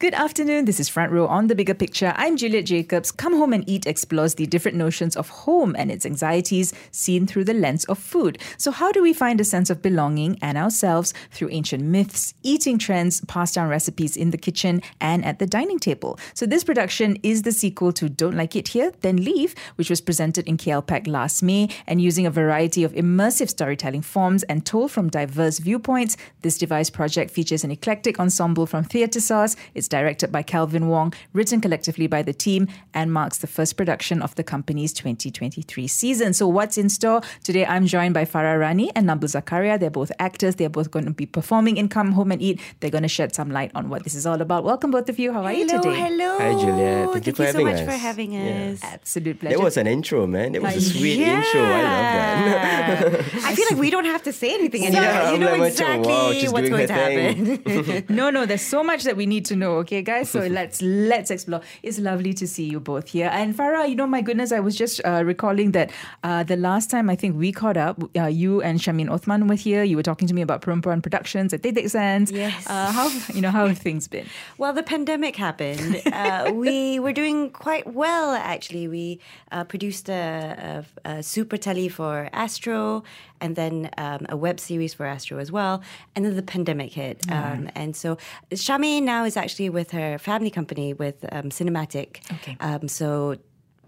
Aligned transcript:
Good 0.00 0.14
afternoon. 0.14 0.66
This 0.66 0.78
is 0.78 0.88
Front 0.88 1.10
Row 1.10 1.26
on 1.26 1.48
the 1.48 1.56
Bigger 1.56 1.74
Picture. 1.74 2.14
I'm 2.14 2.36
Juliet 2.36 2.66
Jacobs. 2.66 3.10
Come 3.10 3.36
Home 3.36 3.52
and 3.52 3.68
Eat 3.68 3.84
explores 3.84 4.36
the 4.36 4.46
different 4.46 4.76
notions 4.76 5.16
of 5.16 5.28
home 5.28 5.74
and 5.76 5.90
its 5.90 6.06
anxieties 6.06 6.72
seen 6.92 7.26
through 7.26 7.42
the 7.42 7.52
lens 7.52 7.84
of 7.86 7.98
food. 7.98 8.38
So, 8.58 8.70
how 8.70 8.92
do 8.92 9.02
we 9.02 9.12
find 9.12 9.40
a 9.40 9.44
sense 9.44 9.70
of 9.70 9.82
belonging 9.82 10.38
and 10.40 10.56
ourselves 10.56 11.14
through 11.32 11.48
ancient 11.50 11.82
myths, 11.82 12.32
eating 12.44 12.78
trends, 12.78 13.22
passed 13.22 13.56
down 13.56 13.68
recipes 13.68 14.16
in 14.16 14.30
the 14.30 14.38
kitchen 14.38 14.82
and 15.00 15.24
at 15.24 15.40
the 15.40 15.46
dining 15.46 15.80
table? 15.80 16.16
So, 16.32 16.46
this 16.46 16.62
production 16.62 17.16
is 17.24 17.42
the 17.42 17.50
sequel 17.50 17.92
to 17.94 18.08
Don't 18.08 18.36
Like 18.36 18.54
It 18.54 18.68
Here, 18.68 18.92
Then 19.00 19.24
Leave, 19.24 19.56
which 19.74 19.90
was 19.90 20.00
presented 20.00 20.46
in 20.46 20.58
KLPAC 20.58 21.08
last 21.08 21.42
May. 21.42 21.70
And 21.88 22.00
using 22.00 22.24
a 22.24 22.30
variety 22.30 22.84
of 22.84 22.92
immersive 22.92 23.48
storytelling 23.48 24.02
forms 24.02 24.44
and 24.44 24.64
told 24.64 24.92
from 24.92 25.10
diverse 25.10 25.58
viewpoints, 25.58 26.16
this 26.42 26.56
device 26.56 26.88
project 26.88 27.32
features 27.32 27.64
an 27.64 27.72
eclectic 27.72 28.20
ensemble 28.20 28.66
from 28.66 28.84
Theatresauce. 28.84 29.56
It's 29.74 29.87
directed 29.88 30.30
by 30.30 30.42
Kelvin 30.42 30.88
Wong, 30.88 31.12
written 31.32 31.60
collectively 31.60 32.06
by 32.06 32.22
the 32.22 32.32
team, 32.32 32.68
and 32.94 33.12
marks 33.12 33.38
the 33.38 33.46
first 33.46 33.76
production 33.76 34.22
of 34.22 34.34
the 34.34 34.44
company's 34.44 34.92
2023 34.92 35.86
season. 35.88 36.32
So, 36.32 36.46
what's 36.46 36.78
in 36.78 36.88
store? 36.88 37.20
Today, 37.42 37.66
I'm 37.66 37.86
joined 37.86 38.14
by 38.14 38.24
Farah 38.24 38.60
Rani 38.60 38.90
and 38.94 39.08
Nabil 39.08 39.28
Zakaria. 39.28 39.78
They're 39.78 39.90
both 39.90 40.12
actors. 40.18 40.56
They're 40.56 40.68
both 40.68 40.90
going 40.90 41.06
to 41.06 41.12
be 41.12 41.26
performing 41.26 41.76
in 41.76 41.88
Come 41.88 42.12
Home 42.12 42.32
and 42.32 42.42
Eat. 42.42 42.60
They're 42.80 42.90
going 42.90 43.02
to 43.02 43.08
shed 43.08 43.34
some 43.34 43.50
light 43.50 43.70
on 43.74 43.88
what 43.88 44.04
this 44.04 44.14
is 44.14 44.26
all 44.26 44.40
about. 44.40 44.64
Welcome, 44.64 44.90
both 44.90 45.08
of 45.08 45.18
you. 45.18 45.32
How 45.32 45.44
are 45.44 45.52
hello, 45.52 45.60
you 45.60 45.82
today? 45.82 46.00
Hello, 46.00 46.38
Hi, 46.38 46.52
Juliet. 46.52 47.10
Thank, 47.10 47.12
Thank 47.12 47.26
you 47.26 47.32
for 47.32 47.42
you 47.42 47.46
having 47.46 47.66
so 47.66 47.70
much 47.72 47.80
us. 47.80 47.86
for 47.86 47.98
having 47.98 48.36
us. 48.36 48.80
Absolute 48.82 49.40
pleasure. 49.40 49.56
That 49.56 49.62
was 49.64 49.76
an 49.76 49.86
intro, 49.86 50.26
man. 50.26 50.52
That 50.52 50.62
was 50.62 50.76
a 50.76 50.80
sweet 50.80 51.18
yeah. 51.18 51.38
intro. 51.38 51.60
I 51.62 51.82
love 51.82 52.52
that. 52.52 53.34
I 53.44 53.54
feel 53.54 53.66
like 53.70 53.78
we 53.78 53.90
don't 53.90 54.04
have 54.04 54.22
to 54.24 54.32
say 54.32 54.54
anything 54.54 54.82
anymore. 54.86 55.02
Yeah, 55.02 55.32
you 55.32 55.38
know 55.38 55.56
like, 55.56 55.72
exactly 55.72 56.08
wow, 56.08 56.28
what's 56.28 56.68
going 56.68 56.86
to 56.86 56.92
her 56.94 57.64
happen. 57.66 58.04
no, 58.08 58.30
no, 58.30 58.46
there's 58.46 58.62
so 58.62 58.82
much 58.82 59.04
that 59.04 59.16
we 59.16 59.26
need 59.26 59.44
to 59.46 59.56
know, 59.56 59.77
okay, 59.78 60.02
guys? 60.02 60.30
So 60.30 60.40
let's 60.58 60.82
let's 60.82 61.30
explore. 61.30 61.60
It's 61.82 61.98
lovely 61.98 62.34
to 62.34 62.46
see 62.46 62.64
you 62.64 62.80
both 62.80 63.08
here. 63.08 63.30
And 63.32 63.56
Farah, 63.56 63.88
you 63.88 63.96
know, 63.96 64.06
my 64.06 64.22
goodness, 64.22 64.52
I 64.52 64.60
was 64.60 64.76
just 64.76 65.00
uh, 65.04 65.22
recalling 65.24 65.72
that 65.72 65.90
uh, 66.22 66.42
the 66.42 66.56
last 66.56 66.90
time 66.90 67.10
I 67.10 67.16
think 67.16 67.36
we 67.36 67.52
caught 67.52 67.76
up, 67.76 68.02
uh, 68.16 68.26
you 68.26 68.62
and 68.62 68.78
Shamin 68.78 69.10
Othman 69.10 69.48
were 69.48 69.54
here. 69.54 69.82
You 69.82 69.96
were 69.96 70.02
talking 70.02 70.28
to 70.28 70.34
me 70.34 70.42
about 70.42 70.62
Perempuan 70.62 71.02
Productions 71.02 71.52
at 71.52 71.62
Titik 71.62 71.90
Sands. 71.90 72.30
Yes. 72.30 72.66
Uh, 72.66 72.92
how 72.92 73.08
you 73.34 73.40
know 73.40 73.50
how 73.50 73.66
have 73.66 73.78
things 73.78 74.08
been? 74.08 74.26
well, 74.58 74.72
the 74.72 74.82
pandemic 74.82 75.36
happened. 75.36 76.02
Uh, 76.06 76.50
we 76.54 76.98
were 76.98 77.12
doing 77.12 77.50
quite 77.50 77.86
well, 77.92 78.32
actually. 78.32 78.88
We 78.88 79.20
uh, 79.52 79.64
produced 79.64 80.08
a, 80.08 80.84
a, 81.04 81.10
a 81.10 81.22
super 81.22 81.56
telly 81.56 81.88
for 81.88 82.28
Astro 82.32 83.04
and 83.40 83.56
then 83.56 83.90
um, 83.98 84.26
a 84.28 84.36
web 84.36 84.60
series 84.60 84.94
for 84.94 85.06
Astro 85.06 85.38
as 85.38 85.50
well. 85.50 85.82
And 86.14 86.24
then 86.24 86.36
the 86.36 86.42
pandemic 86.42 86.92
hit. 86.92 87.22
Um, 87.30 87.70
and 87.74 87.96
so 87.96 88.16
Shami 88.50 89.02
now 89.02 89.24
is 89.24 89.36
actually 89.36 89.70
with 89.70 89.90
her 89.92 90.18
family 90.18 90.50
company 90.50 90.94
with 90.94 91.24
um, 91.32 91.50
Cinematic. 91.50 92.20
Okay. 92.32 92.56
Um, 92.60 92.88
so 92.88 93.36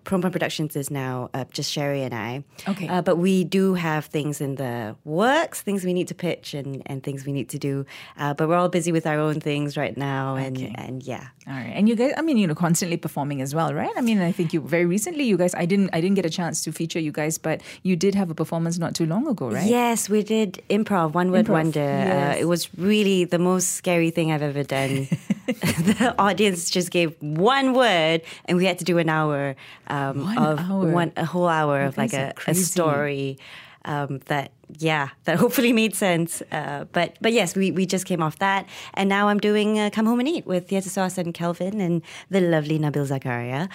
Perempuan 0.04 0.32
Productions 0.32 0.76
is 0.76 0.90
now 0.90 1.30
uh, 1.34 1.44
just 1.52 1.70
Sherry 1.70 2.02
and 2.02 2.14
I. 2.14 2.44
Okay. 2.68 2.88
Uh, 2.88 3.02
but 3.02 3.16
we 3.16 3.44
do 3.44 3.74
have 3.74 4.04
things 4.06 4.40
in 4.40 4.56
the 4.56 4.96
works, 5.04 5.60
things 5.62 5.84
we 5.84 5.92
need 5.92 6.08
to 6.08 6.14
pitch 6.14 6.54
and, 6.54 6.82
and 6.86 7.02
things 7.02 7.24
we 7.26 7.32
need 7.32 7.48
to 7.50 7.58
do. 7.58 7.84
Uh, 8.18 8.34
but 8.34 8.48
we're 8.48 8.56
all 8.56 8.68
busy 8.68 8.92
with 8.92 9.06
our 9.06 9.18
own 9.18 9.40
things 9.40 9.76
right 9.76 9.96
now. 9.96 10.36
And, 10.36 10.56
Okay. 10.56 10.74
and 10.76 11.02
yeah. 11.02 11.28
All 11.46 11.54
right, 11.54 11.72
and 11.74 11.88
you 11.88 11.96
guys, 11.96 12.12
I 12.16 12.22
mean, 12.22 12.36
you 12.36 12.46
know, 12.46 12.54
constantly 12.54 12.96
performing 12.96 13.40
as 13.42 13.54
well, 13.54 13.74
right? 13.74 13.90
I 13.96 14.00
mean, 14.02 14.20
I 14.20 14.30
think 14.30 14.52
you 14.52 14.60
very 14.60 14.86
recently, 14.86 15.24
you 15.24 15.36
guys, 15.36 15.54
I 15.54 15.64
didn't, 15.66 15.90
I 15.92 16.00
didn't 16.00 16.14
get 16.16 16.26
a 16.26 16.30
chance 16.30 16.62
to 16.64 16.72
feature 16.72 17.00
you 17.00 17.10
guys, 17.12 17.38
but 17.38 17.60
you 17.82 17.96
did 17.96 18.14
have 18.14 18.30
a 18.30 18.34
performance 18.34 18.78
not 18.78 18.94
too 18.94 19.06
long 19.06 19.26
ago, 19.26 19.50
right? 19.50 19.68
Yes, 19.68 20.08
we 20.08 20.22
did 20.22 20.62
improv, 20.70 21.12
One 21.12 21.30
Word 21.32 21.46
Improv, 21.46 21.50
Wonder. 21.52 21.80
yes. 21.80 22.36
Uh, 22.36 22.40
it 22.40 22.44
was 22.44 22.68
really 22.76 23.24
the 23.24 23.38
most 23.38 23.70
scary 23.72 24.10
thing 24.10 24.30
I've 24.32 24.42
ever 24.42 24.62
done. 24.62 25.08
the 25.60 26.14
audience 26.18 26.70
just 26.70 26.90
gave 26.90 27.14
one 27.20 27.74
word, 27.74 28.22
and 28.46 28.56
we 28.58 28.64
had 28.64 28.78
to 28.78 28.84
do 28.84 28.98
an 28.98 29.08
hour 29.08 29.56
um, 29.88 30.24
One 30.24 30.38
of 30.38 30.58
hour? 30.58 30.86
one 30.90 31.12
a 31.16 31.24
whole 31.24 31.48
hour 31.48 31.82
of 31.82 31.96
like 31.96 32.12
a, 32.12 32.34
a 32.46 32.54
story 32.54 33.38
um, 33.84 34.18
that 34.26 34.52
yeah 34.78 35.10
that 35.24 35.38
hopefully 35.38 35.72
made 35.72 35.94
sense. 35.94 36.42
Uh, 36.52 36.84
but 36.92 37.16
but 37.20 37.32
yes, 37.32 37.54
we, 37.54 37.70
we 37.70 37.86
just 37.86 38.06
came 38.06 38.22
off 38.22 38.38
that, 38.38 38.66
and 38.94 39.08
now 39.08 39.28
I'm 39.28 39.38
doing 39.38 39.78
uh, 39.78 39.90
Come 39.90 40.06
Home 40.06 40.20
and 40.20 40.28
Eat 40.28 40.46
with 40.46 40.68
Theatresauce 40.68 41.18
and 41.18 41.34
Kelvin 41.34 41.80
and 41.80 42.02
the 42.30 42.40
lovely 42.40 42.78
Nabil 42.78 43.06
Zakaria. 43.06 43.68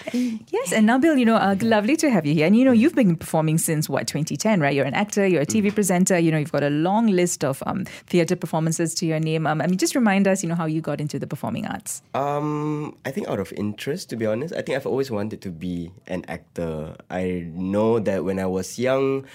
Yes, 0.50 0.72
and 0.72 0.88
Nabil, 0.88 1.18
you 1.18 1.24
know, 1.24 1.36
uh, 1.36 1.56
lovely 1.60 1.96
to 1.96 2.10
have 2.10 2.26
you 2.26 2.34
here. 2.34 2.46
And 2.46 2.56
you 2.56 2.64
know, 2.64 2.72
you've 2.72 2.94
been 2.94 3.16
performing 3.16 3.58
since 3.58 3.88
what 3.88 4.06
2010, 4.06 4.60
right? 4.60 4.74
You're 4.74 4.84
an 4.84 4.94
actor, 4.94 5.26
you're 5.26 5.42
a 5.42 5.46
TV 5.46 5.74
presenter. 5.74 6.18
You 6.18 6.30
know, 6.30 6.38
you've 6.38 6.52
got 6.52 6.62
a 6.62 6.70
long 6.70 7.08
list 7.08 7.44
of 7.44 7.62
um, 7.66 7.84
theatre 8.06 8.36
performances 8.36 8.94
to 8.96 9.06
your 9.06 9.20
name. 9.20 9.46
Um, 9.46 9.60
I 9.60 9.66
mean, 9.66 9.78
just 9.78 9.94
remind 9.94 10.28
us, 10.28 10.42
you 10.42 10.48
know, 10.48 10.54
how 10.54 10.66
you 10.66 10.80
got 10.80 11.00
into 11.00 11.18
the 11.18 11.26
performing 11.26 11.66
arts. 11.66 12.02
Um, 12.14 12.96
I 13.04 13.10
think 13.10 13.28
out 13.28 13.40
of 13.40 13.52
interest, 13.52 14.10
to 14.10 14.16
be 14.16 14.26
honest, 14.26 14.54
I 14.54 14.62
think 14.62 14.76
I've 14.76 14.86
always 14.86 15.10
wanted 15.10 15.40
to 15.42 15.50
be 15.50 15.92
an 16.06 16.24
actor. 16.28 16.96
I 17.10 17.46
know 17.52 17.98
that 18.00 18.24
when 18.24 18.38
I 18.38 18.46
was 18.46 18.78
young, 18.78 19.26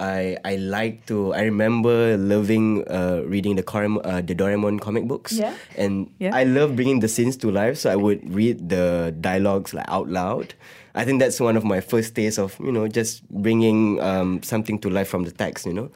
I 0.00 0.38
I 0.44 0.56
like 0.56 1.04
to. 1.12 1.34
I 1.36 1.42
remember 1.44 2.16
loving 2.16 2.88
uh, 2.88 3.20
reading 3.28 3.56
the 3.56 3.62
Coram, 3.62 4.00
uh, 4.00 4.24
the 4.24 4.34
Doraemon 4.34 4.80
comic 4.80 5.04
books. 5.04 5.32
Yeah. 5.36 5.52
And 5.76 6.08
Yeah. 6.18 6.32
I 6.34 6.44
love 6.48 6.74
bringing 6.74 7.00
the 7.04 7.08
scenes 7.08 7.36
to 7.44 7.50
life. 7.52 7.76
So 7.76 7.92
I 7.92 7.96
would 7.96 8.24
read 8.32 8.70
the 8.72 9.12
dialogues 9.20 9.74
like 9.76 9.84
out 9.88 10.08
loud. 10.08 10.54
I 10.96 11.04
think 11.04 11.20
that's 11.20 11.38
one 11.38 11.56
of 11.60 11.62
my 11.62 11.80
first 11.84 12.16
tastes 12.16 12.38
of 12.40 12.56
you 12.58 12.72
know 12.72 12.88
just 12.88 13.28
bringing 13.28 14.00
um, 14.00 14.42
something 14.42 14.80
to 14.80 14.88
life 14.88 15.08
from 15.12 15.24
the 15.28 15.30
text. 15.36 15.66
You 15.68 15.74
know. 15.76 15.90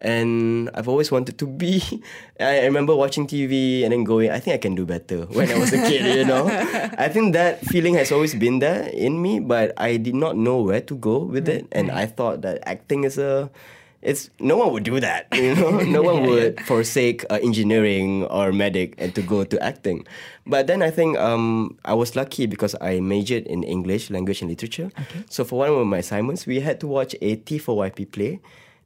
And 0.00 0.70
I've 0.74 0.88
always 0.88 1.12
wanted 1.12 1.38
to 1.38 1.46
be. 1.46 1.82
I 2.40 2.64
remember 2.64 2.96
watching 2.96 3.26
TV 3.26 3.82
and 3.84 3.92
then 3.92 4.04
going, 4.04 4.30
I 4.30 4.40
think 4.40 4.54
I 4.54 4.58
can 4.58 4.74
do 4.74 4.86
better 4.86 5.26
when 5.26 5.50
I 5.50 5.58
was 5.58 5.72
a 5.72 5.78
kid, 5.78 6.16
you 6.16 6.24
know. 6.24 6.48
I 6.98 7.08
think 7.08 7.34
that 7.34 7.60
feeling 7.66 7.94
has 7.94 8.10
always 8.10 8.34
been 8.34 8.60
there 8.60 8.88
in 8.88 9.20
me, 9.20 9.40
but 9.40 9.72
I 9.76 9.98
did 9.98 10.14
not 10.14 10.36
know 10.36 10.62
where 10.62 10.80
to 10.80 10.94
go 10.96 11.18
with 11.18 11.48
it. 11.48 11.68
And 11.72 11.90
I 11.90 12.06
thought 12.06 12.40
that 12.42 12.62
acting 12.66 13.04
is 13.04 13.18
a. 13.18 13.50
It's 14.00 14.30
no 14.40 14.56
one 14.56 14.72
would 14.72 14.84
do 14.84 14.98
that, 15.00 15.28
you 15.36 15.54
know. 15.54 15.76
No 15.84 16.00
one 16.00 16.24
would 16.24 16.58
forsake 16.64 17.26
uh, 17.28 17.36
engineering 17.42 18.24
or 18.32 18.50
medic 18.50 18.94
and 18.96 19.14
to 19.14 19.20
go 19.20 19.44
to 19.44 19.62
acting. 19.62 20.06
But 20.46 20.66
then 20.66 20.80
I 20.80 20.88
think 20.88 21.18
um, 21.18 21.76
I 21.84 21.92
was 21.92 22.16
lucky 22.16 22.46
because 22.46 22.74
I 22.80 23.00
majored 23.00 23.44
in 23.44 23.62
English 23.62 24.08
language 24.08 24.40
and 24.40 24.48
literature. 24.48 24.88
So 25.28 25.44
for 25.44 25.60
one 25.60 25.68
of 25.68 25.86
my 25.86 25.98
assignments, 25.98 26.46
we 26.46 26.60
had 26.60 26.80
to 26.80 26.86
watch 26.86 27.14
a 27.20 27.36
T4YP 27.36 28.10
play. 28.10 28.40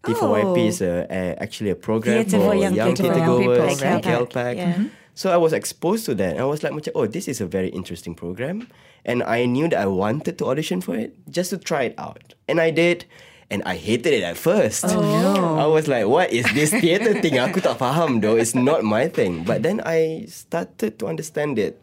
T4YP 0.06 0.44
Oh. 0.44 0.56
is 0.68 0.80
a, 0.82 1.06
a, 1.10 1.42
actually 1.42 1.70
a 1.70 1.76
program 1.76 2.24
Theatre 2.24 2.38
for 2.38 2.50
for 2.50 2.54
young 2.54 2.74
young 2.74 2.94
people. 2.94 3.04
theatre 3.04 3.18
Young 3.24 3.38
people, 3.38 3.54
goers 3.56 3.82
right? 3.82 4.04
in 4.04 4.10
KLPAC. 4.10 4.56
Yeah. 4.56 4.84
So 5.14 5.30
I 5.32 5.36
was 5.36 5.52
exposed 5.52 6.06
to 6.06 6.14
that. 6.16 6.38
I 6.38 6.44
was 6.44 6.62
like, 6.62 6.72
oh, 6.94 7.06
this 7.06 7.28
is 7.28 7.40
a 7.40 7.46
very 7.46 7.68
interesting 7.68 8.14
program. 8.14 8.68
And 9.04 9.22
I 9.22 9.44
knew 9.46 9.68
that 9.68 9.78
I 9.78 9.86
wanted 9.86 10.38
to 10.38 10.46
audition 10.46 10.80
for 10.80 10.96
it 10.96 11.14
just 11.30 11.50
to 11.50 11.58
try 11.58 11.84
it 11.92 11.94
out. 11.98 12.34
And 12.48 12.60
I 12.60 12.70
did. 12.70 13.04
And 13.50 13.62
I 13.64 13.76
hated 13.76 14.12
it 14.12 14.24
at 14.24 14.36
first. 14.36 14.84
Oh, 14.88 15.00
no. 15.00 15.58
I 15.60 15.66
was 15.66 15.86
like, 15.86 16.06
what 16.08 16.32
is 16.32 16.48
this 16.56 16.70
theatre 16.72 17.14
thing? 17.20 17.38
Aku 17.38 17.60
tak 17.60 17.78
faham 17.78 18.18
though. 18.24 18.34
It's 18.40 18.56
not 18.56 18.82
my 18.82 19.06
thing. 19.06 19.44
But 19.44 19.62
then 19.62 19.84
I 19.84 20.24
started 20.26 20.98
to 20.98 21.06
understand 21.06 21.60
it 21.60 21.78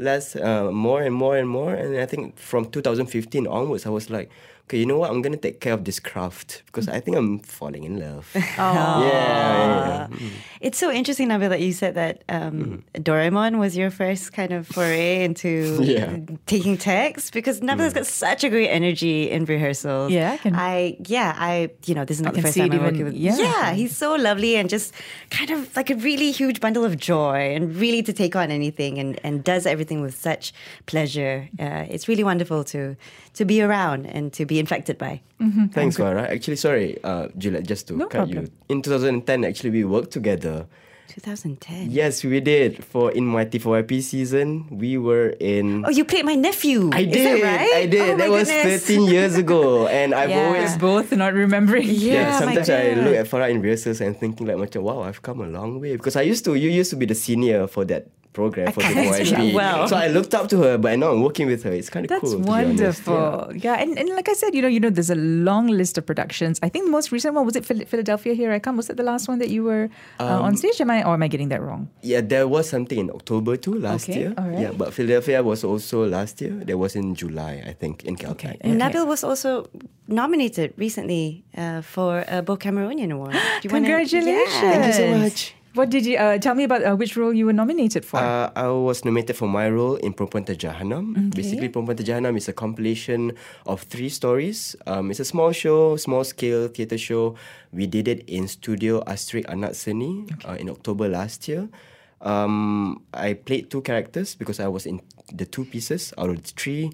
less, 0.00 0.34
uh, 0.34 0.72
more 0.72 1.02
and 1.04 1.14
more 1.14 1.36
and 1.36 1.46
more. 1.46 1.76
And 1.76 1.94
I 2.00 2.06
think 2.08 2.34
from 2.40 2.66
2015 2.72 3.46
onwards, 3.46 3.86
I 3.86 3.90
was 3.94 4.10
like, 4.10 4.32
okay, 4.64 4.78
you 4.78 4.86
know 4.86 4.98
what? 4.98 5.10
I'm 5.10 5.20
going 5.22 5.32
to 5.32 5.38
take 5.38 5.60
care 5.60 5.72
of 5.74 5.84
this 5.84 6.00
craft 6.00 6.62
because 6.66 6.88
I 6.88 7.00
think 7.00 7.16
I'm 7.16 7.38
falling 7.40 7.84
in 7.84 8.00
love. 8.00 8.30
yeah, 8.34 9.00
yeah, 9.00 10.08
yeah. 10.10 10.28
It's 10.60 10.78
so 10.78 10.90
interesting, 10.90 11.28
Nabil, 11.28 11.48
that 11.50 11.60
you 11.60 11.72
said 11.72 11.94
that 11.94 12.24
um, 12.28 12.82
Doraemon 12.94 13.58
was 13.58 13.76
your 13.76 13.90
first 13.90 14.32
kind 14.32 14.52
of 14.52 14.66
foray 14.66 15.24
into 15.24 15.78
Yeah. 15.84 16.16
taking 16.46 16.78
text 16.78 17.32
because 17.34 17.60
Nabil 17.60 17.80
has 17.80 17.92
got 17.92 18.06
such 18.06 18.44
a 18.44 18.48
great 18.48 18.68
energy 18.68 19.30
in 19.30 19.44
rehearsals. 19.44 20.10
Yeah, 20.12 20.32
I 20.32 20.36
can- 20.38 20.54
I 20.54 20.96
yeah, 21.06 21.34
I 21.36 21.70
you 21.86 21.94
know 21.94 22.04
this 22.04 22.16
is 22.18 22.22
not 22.22 22.32
I 22.32 22.36
the 22.36 22.42
first 22.42 22.56
time 22.56 22.72
it 22.72 22.76
I'm 22.76 22.82
working 22.82 23.04
with. 23.04 23.14
yeah. 23.14 23.36
yeah, 23.36 23.72
he's 23.72 23.94
so 23.96 24.14
lovely 24.14 24.56
and 24.56 24.68
just 24.70 24.94
kind 25.30 25.50
of 25.50 25.74
like 25.76 25.90
a 25.90 25.96
really 25.96 26.30
huge 26.32 26.60
bundle 26.60 26.84
of 26.84 26.96
joy 26.96 27.54
and 27.54 27.74
really 27.76 28.02
to 28.02 28.12
take 28.12 28.34
on 28.36 28.50
anything 28.50 28.98
and 28.98 29.20
and 29.22 29.44
does 29.44 29.66
everything 29.66 30.00
with 30.00 30.16
such 30.16 30.52
pleasure. 30.86 31.48
Uh, 31.60 31.84
it's 31.90 32.08
really 32.08 32.24
wonderful 32.24 32.64
to 32.64 32.96
to 33.34 33.44
be 33.44 33.60
around 33.60 34.06
and 34.06 34.32
to 34.32 34.46
be 34.46 34.53
infected 34.58 34.98
by. 34.98 35.20
Thanks, 35.72 35.96
Farah. 35.96 36.28
Actually, 36.30 36.56
sorry, 36.56 36.96
uh, 37.04 37.28
Juliet, 37.36 37.66
just 37.66 37.88
to 37.88 37.96
No 37.96 38.06
cut 38.06 38.28
problem. 38.30 38.44
you. 38.44 38.50
In 38.68 38.82
2010, 38.82 39.44
actually, 39.44 39.70
we 39.70 39.84
worked 39.84 40.10
together. 40.10 40.66
2010. 41.08 41.90
Yes, 41.90 42.24
we 42.24 42.40
did. 42.40 42.82
For 42.82 43.12
in 43.12 43.24
my 43.26 43.44
T4YP 43.44 44.02
season, 44.02 44.66
we 44.70 44.98
were 44.98 45.36
in. 45.38 45.84
Oh, 45.86 45.90
you 45.90 46.04
played 46.04 46.24
my 46.24 46.34
nephew. 46.34 46.90
I 46.92 47.00
Is 47.06 47.12
did. 47.12 47.42
that 47.42 47.44
right? 47.44 47.72
I 47.76 47.86
did. 47.86 48.00
Oh, 48.00 48.06
my 48.12 48.16
that 48.18 48.30
was 48.30 48.48
goodness. 48.48 48.86
13 48.86 49.02
years 49.06 49.36
ago, 49.36 49.86
and 49.86 50.14
I've 50.14 50.30
Yeah. 50.30 50.46
always. 50.48 50.76
Both 50.76 51.12
not 51.12 51.34
remembering. 51.34 51.86
Yeah, 51.86 52.32
my 52.32 52.38
sometimes 52.58 52.70
I 52.70 52.94
look 52.98 53.14
at 53.14 53.26
Farah 53.30 53.50
in 53.50 53.60
rehearsals 53.62 54.00
and 54.00 54.16
thinking 54.18 54.46
like, 54.48 54.56
macam, 54.56 54.82
wow, 54.82 55.02
I've 55.02 55.22
come 55.22 55.40
a 55.40 55.46
long 55.46 55.78
way. 55.78 55.94
Because 55.94 56.16
I 56.16 56.22
used 56.22 56.44
to, 56.46 56.54
you 56.56 56.70
used 56.70 56.90
to 56.90 56.96
be 56.96 57.06
the 57.06 57.14
senior 57.14 57.66
for 57.68 57.84
that 57.84 58.08
program 58.34 58.72
for 58.72 58.80
the 58.82 58.92
can't 58.92 59.54
Wow. 59.60 59.86
So 59.86 59.96
I 59.96 60.08
looked 60.08 60.34
up 60.34 60.46
to 60.50 60.58
her, 60.64 60.76
but 60.76 60.98
now 60.98 61.12
I'm 61.12 61.22
working 61.22 61.46
with 61.46 61.62
her. 61.66 61.72
It's 61.72 61.88
kind 61.88 62.04
of 62.04 62.10
That's 62.10 62.20
cool. 62.20 62.32
to 62.32 62.44
be 62.44 62.50
honest. 62.50 63.06
wonderful. 63.06 63.56
Yeah. 63.56 63.80
and, 63.82 63.96
and 63.98 64.08
like 64.10 64.28
I 64.28 64.34
said, 64.34 64.54
you 64.54 64.62
know, 64.62 64.68
you 64.68 64.80
know, 64.80 64.90
there's 64.90 65.10
a 65.10 65.14
long 65.50 65.68
list 65.68 65.96
of 65.98 66.04
productions. 66.04 66.58
I 66.62 66.68
think 66.68 66.84
the 66.84 66.90
most 66.90 67.10
recent 67.12 67.32
one 67.34 67.44
was 67.46 67.56
it 67.56 67.64
Philadelphia. 67.64 68.34
Here 68.34 68.52
I 68.52 68.58
come. 68.58 68.76
Was 68.76 68.90
it 68.90 68.96
the 68.96 69.02
last 69.12 69.28
one 69.28 69.38
that 69.38 69.48
you 69.50 69.62
were 69.64 69.88
uh, 70.20 70.24
Um, 70.26 70.42
on 70.42 70.56
stage? 70.56 70.80
Am 70.80 70.90
I 70.90 70.98
or 71.06 71.14
am 71.14 71.22
I 71.22 71.28
getting 71.28 71.48
that 71.54 71.62
wrong? 71.62 71.88
Yeah, 72.02 72.20
there 72.20 72.46
was 72.46 72.68
something 72.68 72.98
in 72.98 73.08
October 73.10 73.56
too 73.56 73.74
last 73.78 74.08
Okay, 74.10 74.18
year. 74.20 74.34
all 74.36 74.48
right. 74.50 74.58
Yeah, 74.64 74.72
but 74.76 74.92
Philadelphia 74.92 75.42
was 75.42 75.64
also 75.64 75.96
last 76.06 76.40
year. 76.42 76.52
There 76.68 76.76
was 76.84 76.96
in 76.96 77.14
July, 77.14 77.62
I 77.66 77.72
think, 77.72 78.04
in 78.04 78.16
Calcutta. 78.16 78.58
And 78.66 78.80
Nabil 78.80 79.06
was 79.06 79.22
also 79.24 79.68
nominated 80.08 80.74
recently 80.76 81.44
uh, 81.56 81.80
for 81.82 82.24
a 82.28 82.42
BOH 82.42 82.56
Cameronian 82.58 83.12
Award. 83.12 83.32
Do 83.32 83.38
you 83.38 83.70
wanna- 83.72 83.86
Congratulations! 83.94 84.26
Yeah. 84.26 84.60
Thank 84.60 84.86
you 84.86 84.92
so 84.92 85.06
much. 85.18 85.54
What 85.74 85.90
did 85.90 86.06
you 86.06 86.16
uh, 86.18 86.38
tell 86.38 86.54
me 86.54 86.62
about 86.62 86.84
uh, 86.86 86.94
which 86.94 87.16
role 87.16 87.34
you 87.34 87.46
were 87.46 87.52
nominated 87.52 88.04
for? 88.04 88.18
Uh, 88.22 88.50
I 88.54 88.68
was 88.68 89.04
nominated 89.04 89.34
for 89.36 89.48
my 89.48 89.68
role 89.68 89.96
in 89.96 90.14
Perempuan 90.14 90.46
Terjahanam. 90.46 91.34
Basically, 91.34 91.68
Perempuan 91.68 91.96
Terjahanam 91.98 92.36
is 92.36 92.46
a 92.46 92.52
compilation 92.52 93.32
of 93.66 93.82
three 93.82 94.08
stories. 94.08 94.76
Um, 94.86 95.10
it's 95.10 95.18
a 95.18 95.24
small 95.26 95.50
show, 95.50 95.96
small 95.96 96.22
scale 96.22 96.68
theatre 96.68 96.96
show. 96.98 97.34
We 97.72 97.88
did 97.90 98.06
it 98.06 98.22
in 98.30 98.46
Studio 98.46 99.02
Astrid 99.06 99.46
Anak 99.50 99.74
Seni 99.74 100.26
uh, 100.46 100.54
in 100.54 100.70
October 100.70 101.08
last 101.08 101.48
year. 101.48 101.66
Um, 102.22 103.02
I 103.12 103.34
played 103.34 103.68
two 103.68 103.82
characters 103.82 104.36
because 104.36 104.60
I 104.60 104.68
was 104.68 104.86
in 104.86 105.02
the 105.34 105.44
two 105.44 105.64
pieces 105.64 106.14
out 106.16 106.30
of 106.30 106.36
the 106.38 106.52
three. 106.54 106.92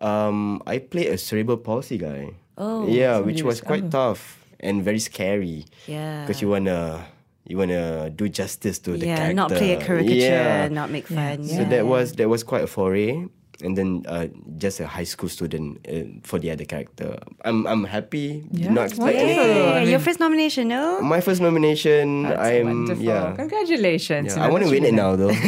Um, 0.00 0.62
I 0.66 0.78
played 0.78 1.08
a 1.12 1.18
cerebral 1.18 1.58
palsy 1.58 1.98
guy. 1.98 2.32
Oh, 2.56 2.88
yeah, 2.88 3.18
which 3.20 3.42
was- 3.42 3.60
quite 3.60 3.90
tough 3.92 4.40
and 4.58 4.80
very 4.82 5.00
scary. 5.00 5.66
Yeah. 5.86 6.24
because 6.24 6.40
you 6.40 6.48
wanna 6.48 7.04
you 7.44 7.56
wanna 7.58 8.10
do 8.10 8.28
justice 8.28 8.78
to 8.80 8.92
the 8.96 9.06
character. 9.06 9.26
yeah, 9.26 9.32
not 9.32 9.50
play 9.50 9.72
a 9.74 9.80
caricature, 9.80 10.14
Yeah. 10.42 10.68
not 10.68 10.90
make 10.90 11.06
fun. 11.06 11.42
Yeah. 11.42 11.56
So 11.56 11.64
that 11.70 11.86
was 11.86 12.12
that 12.16 12.28
was 12.28 12.42
quite 12.44 12.62
a 12.64 12.70
foray, 12.70 13.26
and 13.62 13.76
then 13.78 14.02
uh, 14.06 14.26
just 14.58 14.80
a 14.80 14.86
high 14.86 15.04
school 15.06 15.28
student 15.28 15.78
uh, 15.86 16.18
for 16.22 16.38
the 16.38 16.50
other 16.50 16.64
character. 16.64 17.18
I'm 17.44 17.66
I'm 17.66 17.84
happy. 17.84 18.42
Did 18.50 18.66
Yeah, 18.66 18.72
not 18.72 18.84
expect 18.90 19.02
wonderful. 19.16 19.26
anything. 19.26 19.68
I 19.74 19.80
mean- 19.80 19.90
your 19.90 19.98
first 20.02 20.20
nomination, 20.20 20.68
no? 20.68 21.00
My 21.02 21.20
first 21.20 21.40
nomination. 21.40 22.22
That's 22.30 22.40
I'm 22.40 22.66
wonderful. 22.66 23.04
yeah. 23.04 23.34
Congratulations. 23.36 24.34
Yeah, 24.36 24.44
I 24.44 24.48
want 24.50 24.62
to 24.64 24.70
win 24.70 24.84
it 24.86 24.94
now, 24.94 25.16
though. 25.16 25.30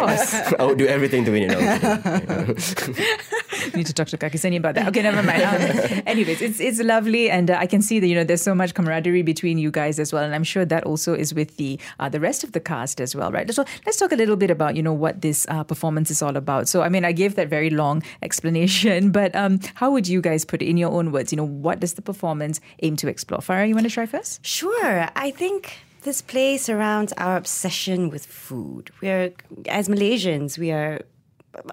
Like, 0.00 0.60
I 0.60 0.64
would 0.64 0.78
do 0.78 0.86
everything 0.86 1.24
to 1.24 1.30
win 1.32 1.48
it 1.48 1.52
now. 1.56 1.60
need 3.74 3.86
to 3.86 3.92
talk 3.92 4.08
to 4.08 4.18
Kakiseni 4.18 4.56
about 4.56 4.74
that. 4.74 4.88
Okay, 4.88 5.02
never 5.02 5.22
mind. 5.22 5.42
Um, 5.42 6.02
anyways, 6.06 6.40
it's 6.40 6.60
it's 6.60 6.80
lovely, 6.80 7.30
and 7.30 7.50
uh, 7.50 7.58
I 7.58 7.66
can 7.66 7.82
see 7.82 8.00
that 8.00 8.06
you 8.06 8.14
know 8.14 8.24
there's 8.24 8.42
so 8.42 8.54
much 8.54 8.74
camaraderie 8.74 9.22
between 9.22 9.58
you 9.58 9.70
guys 9.70 9.98
as 9.98 10.12
well, 10.12 10.22
and 10.22 10.34
I'm 10.34 10.44
sure 10.44 10.64
that 10.64 10.84
also 10.84 11.14
is 11.14 11.34
with 11.34 11.56
the 11.56 11.78
uh, 11.98 12.08
the 12.08 12.20
rest 12.20 12.44
of 12.44 12.52
the 12.52 12.60
cast 12.60 13.00
as 13.00 13.14
well, 13.14 13.30
right? 13.32 13.52
So 13.52 13.64
let's 13.86 13.98
talk 13.98 14.12
a 14.12 14.16
little 14.16 14.36
bit 14.36 14.50
about 14.50 14.76
you 14.76 14.82
know 14.82 14.92
what 14.92 15.20
this 15.20 15.46
uh, 15.48 15.64
performance 15.64 16.10
is 16.10 16.22
all 16.22 16.36
about. 16.36 16.68
So 16.68 16.82
I 16.82 16.88
mean, 16.88 17.04
I 17.04 17.12
gave 17.12 17.34
that 17.36 17.48
very 17.48 17.70
long 17.70 18.02
explanation, 18.22 19.10
but 19.10 19.34
um, 19.34 19.60
how 19.74 19.90
would 19.90 20.08
you 20.08 20.20
guys 20.20 20.44
put 20.44 20.62
it 20.62 20.68
in 20.68 20.76
your 20.76 20.90
own 20.90 21.12
words? 21.12 21.32
You 21.32 21.36
know, 21.36 21.46
what 21.46 21.80
does 21.80 21.94
the 21.94 22.02
performance 22.02 22.60
aim 22.82 22.96
to 22.96 23.08
explore? 23.08 23.40
Farah, 23.40 23.68
you 23.68 23.74
want 23.74 23.86
to 23.86 23.92
try 23.92 24.06
first? 24.06 24.44
Sure. 24.44 25.08
I 25.16 25.30
think 25.30 25.78
this 26.02 26.22
play 26.22 26.56
surrounds 26.56 27.12
our 27.14 27.36
obsession 27.36 28.08
with 28.08 28.24
food. 28.26 28.90
We're, 29.02 29.32
as 29.66 29.88
Malaysians, 29.88 30.58
we 30.58 30.70
are 30.70 31.02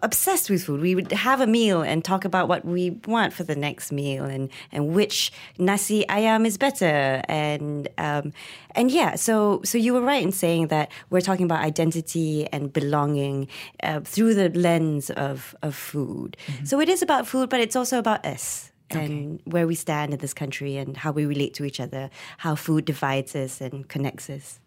obsessed 0.02 0.50
with 0.50 0.64
food. 0.64 0.82
We 0.82 0.96
would 0.96 1.12
have 1.12 1.42
a 1.42 1.48
meal 1.48 1.82
and 1.82 2.04
talk 2.04 2.26
about 2.26 2.48
what 2.48 2.66
we 2.66 2.92
want 3.08 3.34
for 3.34 3.44
the 3.44 3.56
next 3.56 3.92
meal 3.92 4.26
and, 4.26 4.50
and 4.72 4.94
which 4.94 5.32
nasi 5.58 6.06
ayam 6.10 6.46
is 6.46 6.58
better. 6.58 7.22
And 7.28 7.88
um, 7.98 8.34
and 8.72 8.92
yeah, 8.92 9.16
so 9.16 9.62
so 9.64 9.78
you 9.78 9.94
were 9.94 10.02
right 10.02 10.24
in 10.24 10.32
saying 10.32 10.68
that 10.68 10.92
we're 11.10 11.22
talking 11.22 11.46
about 11.46 11.62
identity 11.62 12.48
and 12.52 12.72
belonging 12.74 13.48
uh, 13.84 14.00
through 14.02 14.34
the 14.34 14.50
lens 14.50 15.10
of, 15.12 15.56
of 15.62 15.76
food. 15.76 16.38
So 16.64 16.80
it 16.80 16.90
is 16.90 17.02
about 17.02 17.28
food, 17.28 17.50
but 17.50 17.60
it's 17.60 17.76
also 17.76 18.00
about 18.00 18.26
us 18.26 18.72
and 18.90 19.42
where 19.46 19.68
we 19.68 19.76
stand 19.76 20.14
in 20.14 20.20
this 20.20 20.34
country 20.34 20.78
and 20.78 20.96
how 20.96 21.12
we 21.12 21.26
relate 21.26 21.54
to 21.56 21.66
each 21.66 21.80
other, 21.80 22.10
how 22.38 22.56
food 22.56 22.86
divides 22.86 23.36
us 23.36 23.60
and 23.60 23.88
connects 23.90 24.30
us. 24.30 24.60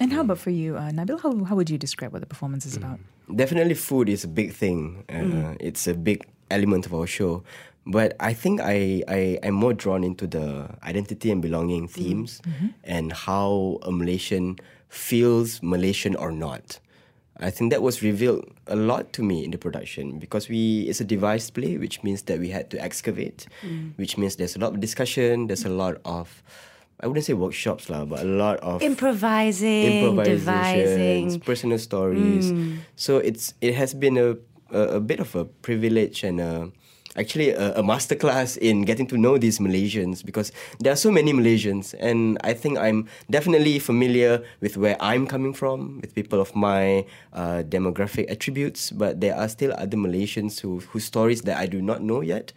And 0.00 0.12
how 0.12 0.20
about 0.20 0.38
for 0.38 0.50
you, 0.50 0.76
uh, 0.76 0.90
Nabil? 0.90 1.20
How 1.20 1.44
how 1.44 1.56
would 1.56 1.70
you 1.70 1.78
describe 1.78 2.12
what 2.12 2.20
the 2.20 2.26
performance 2.26 2.66
is 2.66 2.76
about? 2.76 3.00
Definitely, 3.34 3.74
food 3.74 4.08
is 4.08 4.24
a 4.24 4.28
big 4.28 4.52
thing. 4.52 5.04
Uh, 5.08 5.12
mm. 5.12 5.56
It's 5.60 5.86
a 5.86 5.94
big 5.94 6.26
element 6.50 6.86
of 6.86 6.94
our 6.94 7.06
show. 7.06 7.42
But 7.86 8.16
I 8.18 8.32
think 8.32 8.60
I, 8.60 9.02
I 9.08 9.38
am 9.42 9.54
more 9.54 9.74
drawn 9.74 10.04
into 10.04 10.26
the 10.26 10.70
identity 10.82 11.30
and 11.30 11.42
belonging 11.42 11.86
mm-hmm. 11.86 12.02
themes 12.02 12.40
mm-hmm. 12.46 12.68
and 12.84 13.12
how 13.12 13.78
a 13.82 13.92
Malaysian 13.92 14.56
feels 14.88 15.62
Malaysian 15.62 16.16
or 16.16 16.32
not. 16.32 16.78
I 17.38 17.50
think 17.50 17.72
that 17.72 17.82
was 17.82 18.00
revealed 18.00 18.48
a 18.68 18.76
lot 18.76 19.12
to 19.14 19.22
me 19.22 19.44
in 19.44 19.50
the 19.50 19.58
production 19.58 20.18
because 20.18 20.48
we 20.48 20.82
it's 20.82 21.00
a 21.00 21.04
device 21.04 21.50
play, 21.50 21.76
which 21.76 22.02
means 22.02 22.22
that 22.22 22.38
we 22.38 22.48
had 22.48 22.70
to 22.70 22.80
excavate, 22.80 23.46
mm. 23.62 23.92
which 23.96 24.16
means 24.16 24.36
there's 24.36 24.54
a 24.54 24.60
lot 24.60 24.72
of 24.72 24.80
discussion, 24.80 25.48
there's 25.48 25.64
a 25.64 25.68
lot 25.68 26.00
of 26.04 26.42
I 27.00 27.06
wouldn't 27.06 27.26
say 27.26 27.34
workshops 27.34 27.90
lah, 27.90 28.04
but 28.04 28.20
a 28.22 28.28
lot 28.28 28.58
of 28.60 28.80
Improvising, 28.82 30.08
improvisations, 30.08 31.34
devising. 31.34 31.40
personal 31.40 31.78
stories. 31.78 32.52
So 32.96 33.18
it's 33.18 33.54
it 33.60 33.74
has 33.74 33.94
been 33.94 34.16
a, 34.16 34.36
a 34.70 34.96
a 34.96 35.00
bit 35.00 35.20
of 35.20 35.34
a 35.34 35.44
privilege 35.44 36.22
and 36.24 36.40
a, 36.40 36.70
actually 37.16 37.50
a, 37.50 37.74
a 37.78 37.82
masterclass 37.82 38.56
in 38.58 38.82
getting 38.82 39.06
to 39.06 39.16
know 39.18 39.38
these 39.38 39.58
Malaysians 39.58 40.24
because 40.24 40.50
there 40.80 40.92
are 40.92 40.96
so 40.98 41.10
many 41.10 41.32
Malaysians 41.32 41.94
and 42.00 42.38
I 42.42 42.54
think 42.54 42.78
I'm 42.78 43.06
definitely 43.30 43.78
familiar 43.78 44.42
with 44.60 44.76
where 44.76 44.96
I'm 44.98 45.26
coming 45.26 45.54
from 45.54 46.00
with 46.00 46.14
people 46.14 46.40
of 46.40 46.54
my 46.54 47.06
uh, 47.32 47.62
demographic 47.68 48.26
attributes, 48.30 48.90
but 48.90 49.20
there 49.20 49.34
are 49.36 49.48
still 49.48 49.72
other 49.78 49.96
Malaysians 49.98 50.58
who 50.62 50.80
whose 50.90 51.04
stories 51.04 51.42
that 51.42 51.58
I 51.58 51.66
do 51.66 51.82
not 51.82 52.02
know 52.02 52.22
yet. 52.22 52.52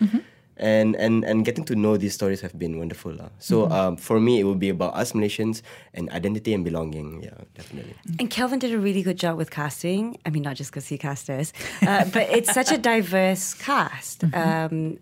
And, 0.59 0.95
and 0.95 1.23
and 1.23 1.45
getting 1.45 1.65
to 1.65 1.75
know 1.75 1.97
these 1.97 2.13
stories 2.13 2.41
have 2.41 2.57
been 2.57 2.79
wonderful. 2.79 3.13
lah. 3.13 3.29
So 3.37 3.69
um, 3.69 3.95
for 3.95 4.19
me, 4.19 4.39
it 4.39 4.43
would 4.43 4.59
be 4.59 4.69
about 4.69 4.95
us 4.95 5.13
Malaysians 5.13 5.61
and 5.93 6.09
identity 6.09 6.53
and 6.53 6.65
belonging. 6.65 7.21
Yeah, 7.21 7.37
definitely. 7.53 7.93
And 8.19 8.29
Kelvin 8.29 8.57
did 8.57 8.73
a 8.73 8.79
really 8.79 9.03
good 9.03 9.17
job 9.17 9.37
with 9.37 9.51
casting. 9.51 10.17
I 10.25 10.31
mean, 10.31 10.41
not 10.41 10.55
just 10.55 10.71
because 10.71 10.87
he 10.87 10.97
cast 10.97 11.29
us, 11.29 11.53
uh, 11.85 12.05
but 12.13 12.29
it's 12.29 12.51
such 12.53 12.71
a 12.71 12.77
diverse 12.77 13.53
cast. 13.53 14.23
Um, 14.33 14.97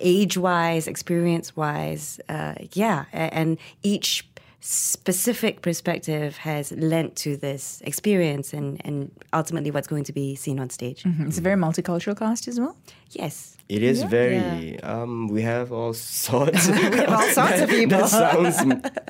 age 0.00 0.36
wise, 0.36 0.86
experience 0.86 1.56
wise, 1.56 2.20
uh, 2.28 2.54
yeah. 2.72 3.04
And 3.12 3.58
each 3.82 4.28
specific 4.60 5.62
perspective 5.62 6.38
has 6.38 6.72
lent 6.72 7.14
to 7.14 7.36
this 7.36 7.80
experience 7.84 8.52
and, 8.52 8.80
and 8.84 9.10
ultimately 9.32 9.70
what's 9.70 9.86
going 9.86 10.02
to 10.04 10.12
be 10.12 10.34
seen 10.34 10.58
on 10.58 10.70
stage. 10.70 11.04
It's 11.20 11.38
a 11.38 11.40
very 11.40 11.56
multicultural 11.56 12.18
cast 12.18 12.48
as 12.48 12.58
well. 12.58 12.76
Yes. 13.10 13.55
It 13.68 13.82
is 13.82 14.02
very. 14.04 14.78
Um, 14.82 15.26
we 15.28 15.42
have 15.42 15.72
all 15.72 15.92
sorts. 16.26 16.68
we 16.68 16.74
have 16.74 17.08
all 17.10 17.28
sorts 17.30 17.60
of 17.60 17.68
people. 17.68 17.98
that 17.98 18.08
sounds 18.08 18.62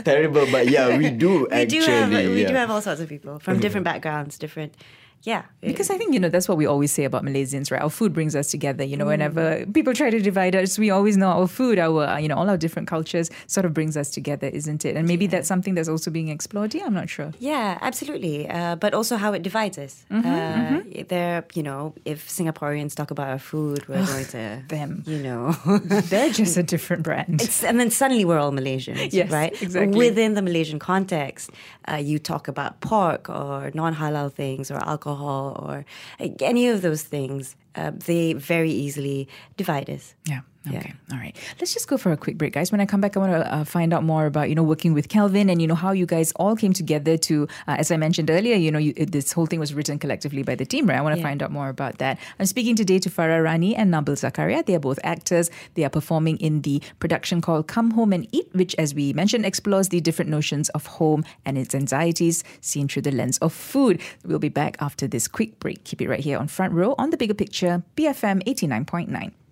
terrible, 0.02 0.46
but 0.50 0.68
yeah, 0.68 0.96
we 0.96 1.10
do 1.10 1.46
We 1.50 1.56
actually. 1.56 1.80
do 1.80 1.86
have 1.86 2.10
we 2.10 2.44
do 2.46 2.54
have 2.54 2.70
all 2.70 2.80
sorts 2.80 3.00
of 3.00 3.08
people 3.08 3.38
from 3.38 3.60
different 3.60 3.84
backgrounds, 3.84 4.38
different 4.38 4.74
yeah. 5.22 5.42
Because 5.60 5.90
I 5.90 5.98
think, 5.98 6.14
you 6.14 6.20
know, 6.20 6.28
that's 6.28 6.48
what 6.48 6.56
we 6.56 6.66
always 6.66 6.92
say 6.92 7.04
about 7.04 7.24
Malaysians, 7.24 7.70
right? 7.72 7.82
Our 7.82 7.90
food 7.90 8.12
brings 8.12 8.36
us 8.36 8.50
together. 8.50 8.84
You 8.84 8.96
know, 8.96 9.06
whenever 9.06 9.66
people 9.74 9.92
try 9.94 10.10
to 10.10 10.20
divide 10.20 10.54
us, 10.54 10.78
we 10.78 10.90
always 10.90 11.16
know 11.16 11.28
our 11.28 11.48
food, 11.48 11.78
our, 11.80 12.20
you 12.20 12.28
know, 12.28 12.36
all 12.36 12.48
our 12.48 12.56
different 12.56 12.86
cultures 12.86 13.28
sort 13.48 13.66
of 13.66 13.74
brings 13.74 13.96
us 13.96 14.10
together, 14.10 14.46
isn't 14.46 14.84
it? 14.84 14.96
And 14.96 15.08
maybe 15.08 15.26
that's 15.26 15.48
something 15.48 15.74
that's 15.74 15.88
also 15.88 16.10
being 16.12 16.28
explored 16.28 16.72
here. 16.72 16.84
I'm 16.86 16.94
not 16.94 17.08
sure. 17.08 17.32
Yeah, 17.40 17.78
absolutely. 17.80 18.48
Uh, 18.48 18.76
but 18.76 18.94
also 18.94 19.16
how 19.16 19.32
it 19.32 19.42
divides 19.42 19.78
us. 19.78 20.04
Mm-hmm, 20.12 21.00
uh, 21.00 21.02
There, 21.08 21.44
you 21.54 21.62
know, 21.64 21.94
if 22.04 22.28
Singaporeans 22.28 22.94
talk 22.94 23.10
about 23.10 23.28
our 23.28 23.38
food, 23.40 23.88
we're 23.88 24.06
going 24.06 24.26
to 24.26 24.62
them. 24.68 25.02
You 25.06 25.18
know, 25.18 25.52
They're 26.10 26.30
just 26.30 26.56
a 26.56 26.62
different 26.62 27.02
brand. 27.02 27.42
it's, 27.42 27.64
and 27.64 27.80
then 27.80 27.90
suddenly 27.90 28.24
we're 28.24 28.38
all 28.38 28.52
Malaysians, 28.52 29.12
Yes, 29.12 29.30
right? 29.30 29.52
exactly. 29.60 29.96
Within 29.98 30.34
the 30.34 30.42
Malaysian 30.42 30.78
context, 30.78 31.50
uh, 31.90 31.96
you 31.96 32.18
talk 32.20 32.46
about 32.46 32.80
pork 32.80 33.28
or 33.28 33.70
non-halal 33.74 34.32
things 34.32 34.70
or 34.70 34.76
alcohol 34.76 35.05
or 35.06 35.84
uh, 36.20 36.28
any 36.40 36.68
of 36.68 36.82
those 36.82 37.02
things. 37.02 37.56
Uh, 37.76 37.92
they 38.06 38.32
very 38.32 38.70
easily 38.70 39.28
divide 39.56 39.90
us. 39.90 40.14
Yeah. 40.26 40.40
Yeah. 40.68 40.78
Okay. 40.80 40.94
All 41.12 41.18
right. 41.18 41.36
Let's 41.60 41.72
just 41.74 41.86
go 41.86 41.96
for 41.96 42.10
a 42.10 42.16
quick 42.16 42.36
break, 42.36 42.52
guys. 42.52 42.72
When 42.72 42.80
I 42.80 42.86
come 42.86 43.00
back, 43.00 43.16
I 43.16 43.20
want 43.20 43.30
to 43.34 43.54
uh, 43.54 43.62
find 43.64 43.92
out 43.94 44.02
more 44.02 44.26
about 44.26 44.48
you 44.48 44.56
know 44.56 44.64
working 44.64 44.94
with 44.94 45.08
Kelvin 45.08 45.48
and 45.48 45.62
you 45.62 45.68
know 45.68 45.76
how 45.76 45.92
you 45.92 46.06
guys 46.06 46.32
all 46.42 46.56
came 46.56 46.72
together 46.72 47.16
to, 47.18 47.46
uh, 47.68 47.76
as 47.78 47.92
I 47.92 47.96
mentioned 47.96 48.30
earlier, 48.30 48.56
you 48.56 48.72
know 48.72 48.80
you, 48.80 48.92
this 48.94 49.30
whole 49.30 49.46
thing 49.46 49.60
was 49.60 49.72
written 49.74 49.96
collectively 50.00 50.42
by 50.42 50.56
the 50.56 50.66
team, 50.66 50.88
right? 50.88 50.98
I 50.98 51.02
want 51.02 51.14
to 51.14 51.20
Yeah. 51.20 51.28
find 51.28 51.40
out 51.40 51.52
more 51.52 51.68
about 51.68 51.98
that. 51.98 52.18
I'm 52.40 52.46
speaking 52.46 52.74
today 52.74 52.98
to 52.98 53.08
Farah 53.08 53.44
Rani 53.44 53.76
and 53.76 53.94
Nabil 53.94 54.16
Zakaria. 54.18 54.66
They 54.66 54.74
are 54.74 54.80
both 54.90 54.98
actors. 55.04 55.50
They 55.74 55.84
are 55.84 55.88
performing 55.98 56.36
in 56.38 56.62
the 56.62 56.82
production 56.98 57.40
called 57.40 57.68
Come 57.68 57.92
Home 57.92 58.12
and 58.12 58.26
Eat, 58.32 58.48
which, 58.52 58.74
as 58.76 58.92
we 58.92 59.12
mentioned, 59.12 59.46
explores 59.46 59.90
the 59.90 60.00
different 60.00 60.32
notions 60.32 60.66
of 60.70 60.82
home 60.98 61.22
and 61.44 61.56
its 61.56 61.76
anxieties 61.76 62.42
seen 62.60 62.88
through 62.88 63.02
the 63.02 63.12
lens 63.12 63.38
of 63.38 63.52
food. 63.52 64.00
We'll 64.24 64.40
be 64.40 64.54
back 64.62 64.76
after 64.80 65.06
this 65.06 65.28
quick 65.28 65.60
break. 65.60 65.84
Keep 65.84 66.00
it 66.02 66.08
right 66.08 66.24
here 66.28 66.38
on 66.42 66.48
Front 66.48 66.72
Row 66.72 66.96
on 66.98 67.10
the 67.10 67.16
Bigger 67.16 67.34
Picture, 67.44 67.65
BFM 67.96 68.42
89.9. 68.46 69.45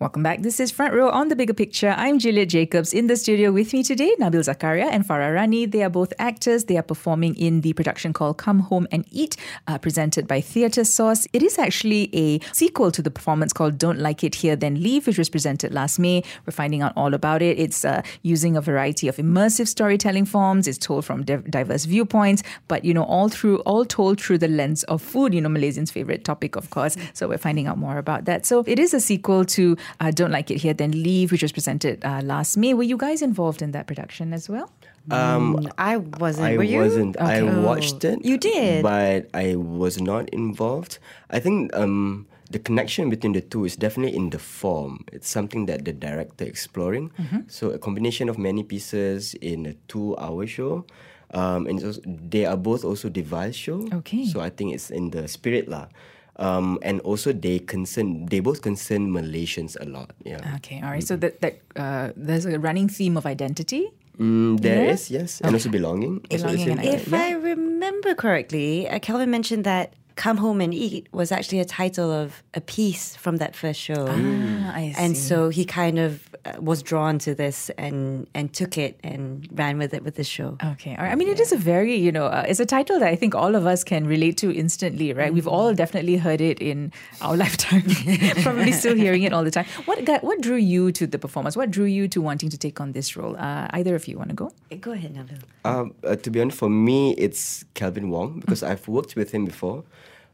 Welcome 0.00 0.24
back. 0.24 0.42
This 0.42 0.58
is 0.58 0.72
Front 0.72 0.92
Row 0.92 1.08
on 1.08 1.28
the 1.28 1.36
Bigger 1.36 1.54
Picture. 1.54 1.94
I'm 1.96 2.18
Juliet 2.18 2.48
Jacobs. 2.48 2.92
In 2.92 3.06
the 3.06 3.14
studio 3.14 3.52
with 3.52 3.72
me 3.72 3.84
today, 3.84 4.12
Nabil 4.18 4.42
Zakaria 4.42 4.88
and 4.90 5.06
Farah 5.06 5.32
Rani. 5.32 5.66
They 5.66 5.84
are 5.84 5.88
both 5.88 6.12
actors. 6.18 6.64
They 6.64 6.76
are 6.76 6.82
performing 6.82 7.36
in 7.36 7.60
the 7.60 7.74
production 7.74 8.12
called 8.12 8.36
Come 8.36 8.58
Home 8.58 8.88
and 8.90 9.06
Eat, 9.12 9.36
uh, 9.68 9.78
presented 9.78 10.26
by 10.26 10.40
Theatresauce. 10.40 11.28
It 11.32 11.44
is 11.44 11.60
actually 11.60 12.10
a 12.12 12.40
sequel 12.52 12.90
to 12.90 13.02
the 13.02 13.10
performance 13.12 13.52
called 13.52 13.78
Don't 13.78 14.00
Like 14.00 14.24
It 14.24 14.34
Here 14.34 14.56
Then 14.56 14.82
Leave, 14.82 15.06
which 15.06 15.16
was 15.16 15.28
presented 15.28 15.72
last 15.72 16.00
May. 16.00 16.24
We're 16.44 16.50
finding 16.50 16.82
out 16.82 16.92
all 16.96 17.14
about 17.14 17.40
it. 17.40 17.60
It's 17.60 17.84
uh, 17.84 18.02
using 18.22 18.56
a 18.56 18.60
variety 18.60 19.06
of 19.06 19.18
immersive 19.18 19.68
storytelling 19.68 20.24
forms. 20.24 20.66
It's 20.66 20.76
told 20.76 21.04
from 21.04 21.22
div- 21.22 21.48
diverse 21.48 21.84
viewpoints, 21.84 22.42
but 22.66 22.84
you 22.84 22.94
know, 22.94 23.04
all 23.04 23.28
through, 23.28 23.58
all 23.60 23.84
told 23.84 24.20
through 24.20 24.38
the 24.38 24.48
lens 24.48 24.82
of 24.84 25.00
food. 25.00 25.32
You 25.32 25.40
know, 25.40 25.48
Malaysians' 25.48 25.92
favorite 25.92 26.24
topic, 26.24 26.56
of 26.56 26.70
course. 26.70 26.96
So 27.12 27.28
we're 27.28 27.38
finding 27.38 27.68
out 27.68 27.78
more 27.78 27.96
about 27.96 28.24
that. 28.24 28.44
So 28.44 28.64
it 28.66 28.80
is 28.80 28.92
a 28.92 28.98
sequel 28.98 29.44
to 29.44 29.76
uh, 30.00 30.10
Don't 30.10 30.30
Like 30.30 30.50
It 30.50 30.58
Here 30.58 30.74
Then 30.74 30.92
Leave, 30.92 31.32
which 31.32 31.42
was 31.42 31.52
presented 31.52 32.04
uh, 32.04 32.20
last 32.22 32.56
May. 32.56 32.74
Were 32.74 32.82
you 32.82 32.96
guys 32.96 33.22
involved 33.22 33.62
in 33.62 33.72
that 33.72 33.86
production 33.86 34.32
as 34.32 34.48
well? 34.48 34.70
Um, 35.10 35.68
I 35.76 35.98
wasn't. 35.98 36.46
I 36.46 36.56
Were 36.56 36.64
you? 36.64 36.78
wasn't. 36.78 37.20
I 37.20 37.42
watched 37.42 38.04
it. 38.04 38.24
You 38.24 38.38
did? 38.38 38.82
but 38.82 39.28
I 39.34 39.56
was 39.56 40.00
not 40.00 40.28
involved. 40.30 40.98
I 41.28 41.40
think 41.40 41.76
um, 41.76 42.26
the 42.50 42.58
connection 42.58 43.10
between 43.10 43.32
the 43.32 43.40
two 43.42 43.64
is 43.64 43.76
definitely 43.76 44.16
in 44.16 44.30
the 44.30 44.38
form. 44.38 45.04
It's 45.12 45.28
something 45.28 45.66
that 45.66 45.84
the 45.84 45.92
director 45.92 46.44
exploring. 46.44 47.10
Mm-hmm. 47.18 47.40
So 47.48 47.70
a 47.70 47.78
combination 47.78 48.28
of 48.28 48.38
many 48.38 48.62
pieces 48.62 49.34
in 49.40 49.66
a 49.66 49.74
two-hour 49.88 50.46
show. 50.46 50.86
Um, 51.32 51.66
and 51.66 51.78
it's 51.80 51.84
also, 51.84 52.00
they 52.06 52.46
are 52.46 52.56
both 52.56 52.84
also 52.84 53.08
device 53.08 53.56
show. 53.56 53.88
Okay. 53.92 54.24
So 54.24 54.40
I 54.40 54.50
think 54.50 54.72
it's 54.72 54.90
in 54.90 55.10
the 55.10 55.26
spirit 55.26 55.68
lah. 55.68 55.88
Um, 56.36 56.78
and 56.82 57.00
also 57.02 57.32
they 57.32 57.58
concern 57.60 58.26
they 58.26 58.40
both 58.40 58.62
concern 58.62 59.12
Malaysians 59.12 59.76
a 59.80 59.84
lot. 59.86 60.10
Yeah. 60.24 60.56
Okay, 60.56 60.80
all 60.82 60.90
right. 60.90 61.02
So 61.02 61.16
that 61.16 61.40
that 61.40 61.60
uh, 61.76 62.10
there's 62.16 62.44
a 62.46 62.58
running 62.58 62.88
theme 62.88 63.16
of 63.16 63.24
identity. 63.26 63.90
Mm, 64.18 64.60
there 64.60 64.84
Yeah? 64.84 64.92
is 64.92 65.10
yes, 65.10 65.40
and 65.40 65.54
also 65.54 65.70
belonging. 65.70 66.18
Belonging 66.30 66.58
same 66.58 66.70
and 66.78 66.80
thing. 66.80 66.94
If 66.94 67.14
I 67.14 67.32
remember 67.32 68.14
correctly, 68.14 68.88
uh, 68.88 68.98
Kelvin 68.98 69.30
mentioned 69.30 69.64
that 69.64 69.94
Come 70.16 70.38
Home 70.38 70.60
and 70.60 70.72
Eat 70.74 71.08
was 71.12 71.32
actually 71.32 71.58
a 71.60 71.64
title 71.64 72.10
of 72.10 72.42
a 72.54 72.60
piece 72.60 73.16
from 73.16 73.38
that 73.38 73.56
first 73.56 73.80
show. 73.80 74.06
Ah, 74.08 74.72
I 74.74 74.94
And 74.98 75.16
so 75.16 75.48
he 75.50 75.64
kind 75.64 75.98
of 75.98 76.33
was 76.58 76.82
drawn 76.82 77.18
to 77.20 77.34
this 77.34 77.70
and, 77.78 78.26
and 78.34 78.52
took 78.52 78.76
it 78.76 78.98
and 79.02 79.48
ran 79.52 79.78
with 79.78 79.94
it 79.94 80.04
with 80.04 80.16
the 80.16 80.24
show. 80.24 80.56
Okay, 80.64 80.94
all 80.96 81.04
right. 81.04 81.12
I 81.12 81.14
mean, 81.14 81.28
it 81.28 81.40
is 81.40 81.52
a 81.52 81.56
very, 81.56 81.94
you 81.94 82.12
know, 82.12 82.26
uh, 82.26 82.44
it's 82.46 82.60
a 82.60 82.66
title 82.66 82.98
that 82.98 83.08
I 83.08 83.16
think 83.16 83.34
all 83.34 83.54
of 83.54 83.66
us 83.66 83.84
can 83.84 84.06
relate 84.06 84.36
to 84.38 84.54
instantly, 84.54 85.12
right? 85.12 85.32
We've 85.32 85.48
all 85.48 85.74
definitely 85.74 86.16
heard 86.16 86.40
it 86.40 86.60
in 86.60 86.92
our 87.20 87.36
lifetime, 87.44 87.82
probably 88.42 88.72
still 88.72 88.96
hearing 88.96 89.22
it 89.22 89.32
all 89.32 89.44
the 89.44 89.50
time. 89.50 89.66
What 89.86 90.04
got, 90.04 90.22
what 90.22 90.40
drew 90.40 90.56
you 90.56 90.92
to 90.92 91.06
the 91.06 91.18
performance? 91.18 91.56
What 91.56 91.70
drew 91.70 91.86
you 91.86 92.08
to 92.08 92.20
wanting 92.20 92.50
to 92.50 92.58
take 92.58 92.80
on 92.80 92.92
this 92.92 93.16
role? 93.16 93.36
Uh, 93.36 93.68
either 93.70 93.94
of 93.94 94.06
you 94.08 94.18
want 94.18 94.30
to 94.30 94.36
go? 94.36 94.52
Go 94.80 94.92
ahead, 94.92 95.14
Nabil. 95.14 95.42
Um, 95.64 95.94
uh, 96.04 96.16
to 96.16 96.30
be 96.30 96.40
honest, 96.40 96.58
for 96.58 96.68
me, 96.68 97.14
it's 97.14 97.64
Kelvin 97.74 98.10
Wong 98.10 98.40
because 98.40 98.62
I've 98.62 98.86
worked 98.88 99.16
with 99.16 99.32
him 99.32 99.44
before. 99.44 99.84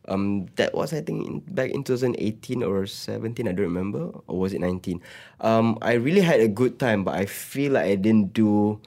Um, 0.09 0.47
that 0.57 0.75
was 0.75 0.93
I 0.93 1.03
think 1.03 1.27
in, 1.27 1.39
back 1.41 1.71
in 1.71 1.85
2018 1.85 2.63
or 2.63 2.87
17. 2.87 3.47
I 3.47 3.53
don't 3.53 3.67
remember, 3.67 4.11
or 4.27 4.39
was 4.39 4.53
it 4.53 4.61
19? 4.61 5.01
Um, 5.41 5.79
I 5.83 5.95
really 5.95 6.23
had 6.23 6.41
a 6.41 6.49
good 6.49 6.79
time, 6.79 7.05
but 7.05 7.15
I 7.15 7.27
feel 7.27 7.73
like 7.73 7.85
I 7.85 7.95
didn't 7.95 8.33
do 8.33 8.81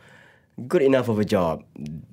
good 0.67 0.81
enough 0.81 1.09
of 1.09 1.19
a 1.19 1.25
job 1.25 1.63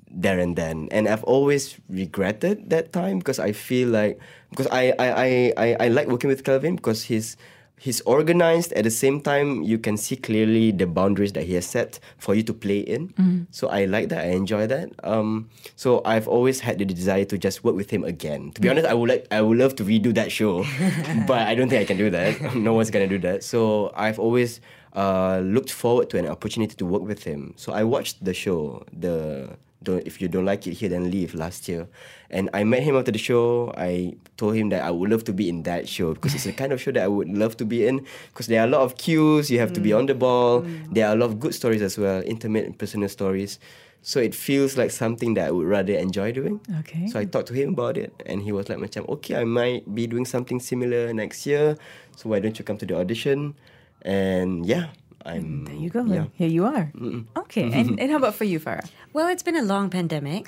there 0.09 0.39
and 0.39 0.55
then, 0.55 0.87
and 0.91 1.07
I've 1.07 1.23
always 1.23 1.77
regretted 1.89 2.69
that 2.69 2.91
time 2.91 3.19
because 3.19 3.39
I 3.39 3.51
feel 3.51 3.89
like 3.89 4.19
because 4.49 4.67
I 4.67 4.93
I, 4.99 5.07
I, 5.09 5.53
I, 5.57 5.67
I 5.79 5.87
like 5.87 6.07
working 6.07 6.29
with 6.29 6.43
Kelvin 6.43 6.75
because 6.75 7.03
he's 7.03 7.37
he's 7.81 7.99
organized. 8.05 8.71
At 8.73 8.83
the 8.85 8.91
same 8.93 9.19
time 9.21 9.63
you 9.63 9.77
can 9.81 9.97
see 9.97 10.15
clearly 10.15 10.69
the 10.71 10.85
boundaries 10.85 11.33
that 11.33 11.45
he 11.49 11.53
has 11.55 11.65
set 11.65 11.99
for 12.17 12.35
you 12.37 12.43
to 12.43 12.53
play 12.53 12.79
in. 12.85 13.47
So 13.49 13.67
i 13.69 13.85
like 13.85 14.09
that. 14.09 14.21
I 14.21 14.29
enjoy 14.37 14.67
that. 14.67 14.89
Um, 15.03 15.49
so 15.75 16.01
i've 16.05 16.27
always 16.27 16.59
had 16.61 16.77
the 16.77 16.85
desire 16.85 17.25
to 17.25 17.37
just 17.37 17.63
work 17.65 17.75
with 17.75 17.89
him 17.89 18.03
again. 18.03 18.51
To 18.53 18.61
be 18.61 18.69
honest 18.69 18.85
i 18.85 18.93
would 18.93 19.09
like 19.09 19.25
i 19.31 19.41
would 19.41 19.57
love 19.57 19.73
to 19.77 19.83
redo 19.83 20.13
that 20.13 20.31
show 20.31 20.63
but 21.27 21.41
i 21.49 21.55
don't 21.55 21.69
think 21.69 21.81
i 21.81 21.85
can 21.91 21.97
do 21.97 22.09
that. 22.11 22.53
No 22.67 22.73
one's 22.77 22.91
gonna 22.93 23.07
do 23.09 23.19
that. 23.25 23.43
So 23.43 23.91
i've 23.95 24.19
always 24.19 24.61
uh, 24.93 25.39
looked 25.39 25.71
forward 25.71 26.09
to 26.11 26.17
an 26.19 26.27
opportunity 26.27 26.75
to 26.75 26.85
work 26.85 27.01
with 27.01 27.23
him. 27.23 27.53
So 27.57 27.73
i 27.73 27.83
watched 27.83 28.23
the 28.23 28.33
show 28.33 28.83
the 28.93 29.57
don't, 29.83 30.05
if 30.05 30.21
you 30.21 30.27
don't 30.27 30.45
like 30.45 30.67
it 30.67 30.73
here, 30.73 30.89
then 30.89 31.09
leave 31.09 31.33
last 31.33 31.67
year. 31.67 31.87
And 32.29 32.49
I 32.53 32.63
met 32.63 32.83
him 32.83 32.95
after 32.95 33.11
the 33.11 33.17
show. 33.17 33.73
I 33.77 34.15
told 34.37 34.55
him 34.55 34.69
that 34.69 34.83
I 34.83 34.91
would 34.91 35.09
love 35.09 35.23
to 35.25 35.33
be 35.33 35.49
in 35.49 35.63
that 35.63 35.89
show 35.89 36.13
because 36.13 36.33
it's 36.35 36.45
the 36.45 36.53
kind 36.53 36.71
of 36.71 36.81
show 36.81 36.91
that 36.91 37.03
I 37.03 37.07
would 37.07 37.29
love 37.29 37.57
to 37.57 37.65
be 37.65 37.85
in 37.85 38.05
because 38.29 38.47
there 38.47 38.61
are 38.61 38.67
a 38.67 38.69
lot 38.69 38.81
of 38.81 38.97
cues, 38.97 39.49
you 39.49 39.59
have 39.59 39.73
to 39.73 39.81
be 39.81 39.89
mm. 39.89 39.97
on 39.97 40.05
the 40.05 40.15
ball. 40.15 40.61
Mm. 40.61 40.93
There 40.93 41.07
are 41.07 41.13
a 41.13 41.17
lot 41.17 41.25
of 41.25 41.39
good 41.39 41.53
stories 41.53 41.81
as 41.81 41.97
well, 41.97 42.21
intimate 42.25 42.65
and 42.65 42.77
personal 42.77 43.09
stories. 43.09 43.59
So 44.03 44.19
it 44.19 44.33
feels 44.33 44.77
like 44.77 44.89
something 44.89 45.35
that 45.35 45.47
I 45.47 45.51
would 45.51 45.67
rather 45.67 45.93
enjoy 45.93 46.31
doing. 46.31 46.59
Okay. 46.79 47.07
So 47.07 47.19
I 47.19 47.25
talked 47.25 47.47
to 47.49 47.53
him 47.53 47.73
about 47.73 47.97
it 47.97 48.13
and 48.25 48.41
he 48.41 48.51
was 48.51 48.67
like, 48.67 48.79
macam, 48.79 49.07
okay, 49.09 49.35
I 49.35 49.43
might 49.43 49.85
be 49.93 50.07
doing 50.07 50.25
something 50.25 50.59
similar 50.59 51.13
next 51.13 51.45
year. 51.45 51.77
So 52.17 52.29
why 52.29 52.39
don't 52.39 52.57
you 52.57 52.65
come 52.65 52.77
to 52.77 52.85
the 52.85 52.97
audition? 52.97 53.53
And 54.01 54.65
yeah, 54.65 54.89
I'm. 55.25 55.65
There 55.65 55.75
you 55.75 55.89
go. 55.89 56.03
Yeah. 56.05 56.25
Here 56.33 56.49
you 56.49 56.65
are. 56.65 56.91
Okay. 57.37 57.71
and, 57.71 57.99
and 57.99 58.11
how 58.11 58.17
about 58.17 58.35
for 58.35 58.45
you, 58.45 58.59
Farah? 58.59 58.87
Well, 59.13 59.27
it's 59.27 59.43
been 59.43 59.55
a 59.57 59.61
long 59.61 59.89
pandemic. 59.89 60.47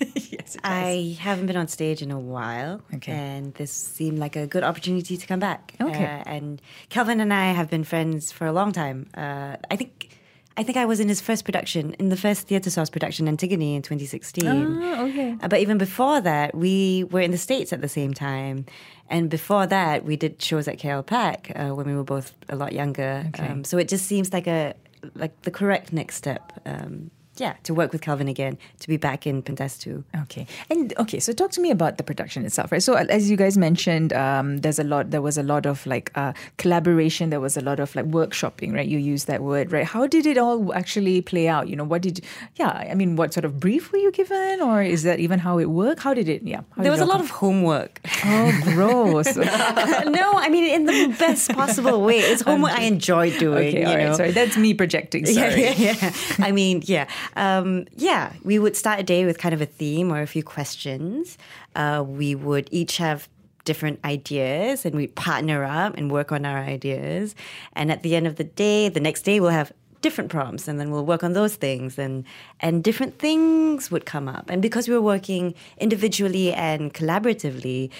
yes. 0.14 0.56
I 0.64 1.16
haven't 1.20 1.46
been 1.46 1.56
on 1.56 1.68
stage 1.68 2.02
in 2.02 2.10
a 2.10 2.18
while. 2.18 2.80
Okay. 2.94 3.12
And 3.12 3.54
this 3.54 3.72
seemed 3.72 4.18
like 4.18 4.36
a 4.36 4.46
good 4.46 4.64
opportunity 4.64 5.16
to 5.16 5.26
come 5.26 5.40
back. 5.40 5.74
Okay. 5.80 6.04
Uh, 6.04 6.22
and 6.26 6.62
Kelvin 6.88 7.20
and 7.20 7.32
I 7.32 7.52
have 7.52 7.68
been 7.68 7.84
friends 7.84 8.32
for 8.32 8.46
a 8.46 8.52
long 8.52 8.72
time. 8.72 9.08
Uh, 9.14 9.56
I 9.70 9.76
think. 9.76 10.16
I 10.60 10.62
think 10.62 10.76
I 10.76 10.84
was 10.84 11.00
in 11.00 11.08
his 11.08 11.22
first 11.22 11.46
production, 11.46 11.94
in 11.94 12.10
the 12.10 12.18
first 12.18 12.46
Theatresauce 12.46 12.90
production, 12.90 13.26
Antigone 13.26 13.76
in 13.76 13.80
2016. 13.80 14.46
Oh, 14.46 15.06
okay. 15.06 15.34
Uh, 15.40 15.48
but 15.48 15.58
even 15.60 15.78
before 15.78 16.20
that, 16.20 16.54
we 16.54 17.04
were 17.04 17.22
in 17.22 17.30
the 17.30 17.38
States 17.38 17.72
at 17.72 17.80
the 17.80 17.88
same 17.88 18.12
time. 18.12 18.66
And 19.08 19.30
before 19.30 19.66
that, 19.66 20.04
we 20.04 20.16
did 20.16 20.42
shows 20.42 20.68
at 20.68 20.78
KLPAC 20.78 21.58
uh, 21.58 21.74
when 21.74 21.86
we 21.86 21.94
were 21.94 22.04
both 22.04 22.34
a 22.50 22.56
lot 22.56 22.74
younger. 22.74 23.24
Okay. 23.28 23.46
Um, 23.46 23.64
so 23.64 23.78
it 23.78 23.88
just 23.88 24.04
seems 24.04 24.34
like 24.34 24.46
a 24.46 24.74
like 25.14 25.40
the 25.42 25.50
correct 25.50 25.94
next 25.94 26.16
step. 26.16 26.52
Um, 26.66 27.10
yeah, 27.40 27.54
to 27.64 27.74
work 27.74 27.90
with 27.92 28.02
Kelvin 28.02 28.28
again, 28.28 28.58
to 28.80 28.86
be 28.88 28.96
back 28.96 29.26
in 29.26 29.42
Pentas 29.42 29.78
2. 29.80 30.04
Okay, 30.22 30.46
and 30.70 30.92
okay, 30.98 31.18
so 31.18 31.32
talk 31.32 31.50
to 31.52 31.60
me 31.60 31.70
about 31.70 31.96
the 31.98 32.04
production 32.04 32.44
itself, 32.44 32.70
right? 32.72 32.82
So 32.82 32.94
as 32.94 33.30
you 33.30 33.36
guys 33.36 33.56
mentioned, 33.58 34.12
um, 34.12 34.58
there's 34.58 34.78
a 34.78 34.84
lot. 34.84 35.10
There 35.10 35.22
was 35.22 35.38
a 35.38 35.42
lot 35.42 35.66
of 35.66 35.86
like 35.86 36.10
uh, 36.14 36.32
collaboration. 36.58 37.30
There 37.30 37.40
was 37.40 37.56
a 37.56 37.60
lot 37.62 37.80
of 37.80 37.94
like 37.96 38.06
workshopping, 38.06 38.74
right? 38.74 38.86
You 38.86 38.98
used 38.98 39.26
that 39.26 39.42
word, 39.42 39.72
right? 39.72 39.86
How 39.86 40.06
did 40.06 40.26
it 40.26 40.38
all 40.38 40.72
actually 40.74 41.20
play 41.22 41.48
out? 41.48 41.68
You 41.68 41.76
know, 41.76 41.84
what 41.84 42.02
did? 42.02 42.20
Yeah, 42.56 42.68
I 42.68 42.94
mean, 42.94 43.16
what 43.16 43.32
sort 43.34 43.44
of 43.44 43.58
brief 43.58 43.90
were 43.92 43.98
you 43.98 44.12
given, 44.12 44.60
or 44.60 44.82
is 44.82 45.02
that 45.04 45.18
even 45.20 45.38
how 45.38 45.58
it 45.58 45.70
worked? 45.70 46.00
How 46.02 46.14
did 46.14 46.28
it? 46.28 46.42
Yeah, 46.42 46.60
There 46.76 46.90
was 46.92 47.00
a 47.00 47.06
lot 47.06 47.16
come- 47.16 47.22
of 47.22 47.30
homework. 47.30 48.00
oh, 48.24 48.60
gross. 48.64 49.34
no, 49.36 50.32
I 50.44 50.48
mean 50.50 50.64
in 50.74 50.84
the 50.86 51.16
best 51.18 51.52
possible 51.52 52.02
way. 52.02 52.18
It's 52.18 52.42
homework 52.42 52.72
I 52.72 52.82
enjoy 52.82 53.36
doing. 53.38 53.68
okay, 53.68 53.80
you 53.80 53.86
all 53.86 53.96
right. 53.96 54.06
know? 54.08 54.14
Sorry, 54.16 54.30
that's 54.32 54.56
me 54.56 54.74
projecting. 54.74 55.26
Sorry. 55.30 55.60
Yeah, 55.62 55.74
yeah, 55.76 55.94
yeah. 56.00 56.12
I 56.38 56.52
mean, 56.52 56.82
yeah. 56.84 57.06
Um, 57.36 57.86
yeah, 57.96 58.32
we 58.44 58.58
would 58.58 58.76
start 58.76 59.00
a 59.00 59.02
day 59.02 59.24
with 59.24 59.38
kind 59.38 59.54
of 59.54 59.60
a 59.60 59.66
theme 59.66 60.12
or 60.12 60.20
a 60.20 60.26
few 60.26 60.42
questions. 60.42 61.38
Uh, 61.74 62.04
we 62.06 62.34
would 62.34 62.68
each 62.70 62.96
have 62.98 63.28
different 63.64 64.00
ideas 64.04 64.84
and 64.84 64.94
we'd 64.94 65.14
partner 65.14 65.64
up 65.64 65.96
and 65.96 66.10
work 66.10 66.32
on 66.32 66.44
our 66.44 66.58
ideas. 66.58 67.34
And 67.74 67.92
at 67.92 68.02
the 68.02 68.16
end 68.16 68.26
of 68.26 68.36
the 68.36 68.44
day, 68.44 68.88
the 68.88 69.00
next 69.00 69.22
day, 69.22 69.40
we'll 69.40 69.50
have 69.50 69.72
different 70.00 70.30
prompts 70.30 70.66
and 70.66 70.80
then 70.80 70.90
we'll 70.90 71.04
work 71.04 71.22
on 71.22 71.34
those 71.34 71.56
things 71.56 71.98
and 71.98 72.24
and 72.60 72.82
different 72.82 73.18
things 73.18 73.90
would 73.90 74.06
come 74.06 74.28
up 74.28 74.48
and 74.48 74.62
because 74.62 74.88
we 74.88 74.94
were 74.94 75.02
working 75.02 75.54
individually 75.78 76.52
and 76.54 76.94
collaboratively 76.94 77.90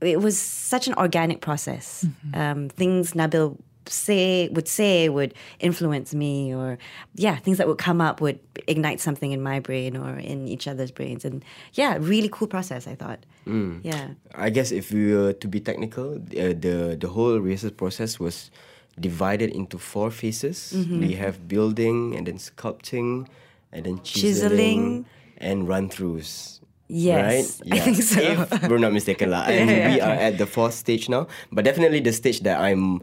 it 0.00 0.20
was 0.20 0.38
such 0.38 0.88
an 0.88 0.94
organic 0.94 1.42
process 1.42 2.06
um, 2.32 2.70
things 2.70 3.12
nabil 3.12 3.58
say 3.86 4.48
would 4.52 4.68
say 4.68 5.08
would 5.08 5.34
influence 5.60 6.14
me 6.14 6.54
or 6.54 6.78
yeah 7.14 7.36
things 7.36 7.58
that 7.58 7.66
would 7.66 7.78
come 7.78 8.00
up 8.00 8.20
would 8.20 8.38
ignite 8.66 9.00
something 9.00 9.32
in 9.32 9.42
my 9.42 9.58
brain 9.60 9.96
or 9.96 10.16
in 10.18 10.46
each 10.46 10.68
other's 10.68 10.90
brains 10.90 11.24
and 11.24 11.44
yeah 11.74 11.96
really 12.00 12.28
cool 12.30 12.46
process 12.46 12.86
i 12.86 12.94
thought 12.94 13.18
yeah 13.82 14.08
I 14.34 14.50
guess 14.50 14.70
if 14.72 14.92
we 14.92 15.14
were 15.14 15.32
to 15.34 15.48
be 15.48 15.60
technical, 15.60 16.14
uh, 16.14 16.54
the 16.54 16.96
the 16.98 17.08
whole 17.10 17.36
research 17.42 17.76
process 17.76 18.18
was 18.22 18.50
divided 19.00 19.50
into 19.50 19.78
four 19.78 20.10
phases. 20.10 20.72
Mm-hmm. 20.72 21.00
We 21.00 21.12
have 21.18 21.48
building 21.48 22.14
and 22.16 22.26
then 22.26 22.38
sculpting 22.38 23.26
and 23.72 23.84
then 23.84 24.00
Chiseling. 24.04 24.22
chiseling, 24.30 25.06
and 25.38 25.66
run 25.68 25.88
throughs. 25.88 26.60
Yes, 26.88 27.60
right? 27.64 27.72
I 27.72 27.80
think 27.80 27.96
so. 28.04 28.20
If 28.20 28.68
we're 28.68 28.78
not 28.78 28.92
mistaken, 28.92 29.32
lah. 29.32 29.48
And 29.48 29.68
we 29.68 30.00
are 30.00 30.12
at 30.12 30.36
the 30.36 30.46
fourth 30.46 30.74
stage 30.76 31.08
now, 31.08 31.26
but 31.50 31.64
definitely 31.64 32.00
the 32.04 32.12
stage 32.12 32.40
that 32.44 32.60
I'm 32.60 33.00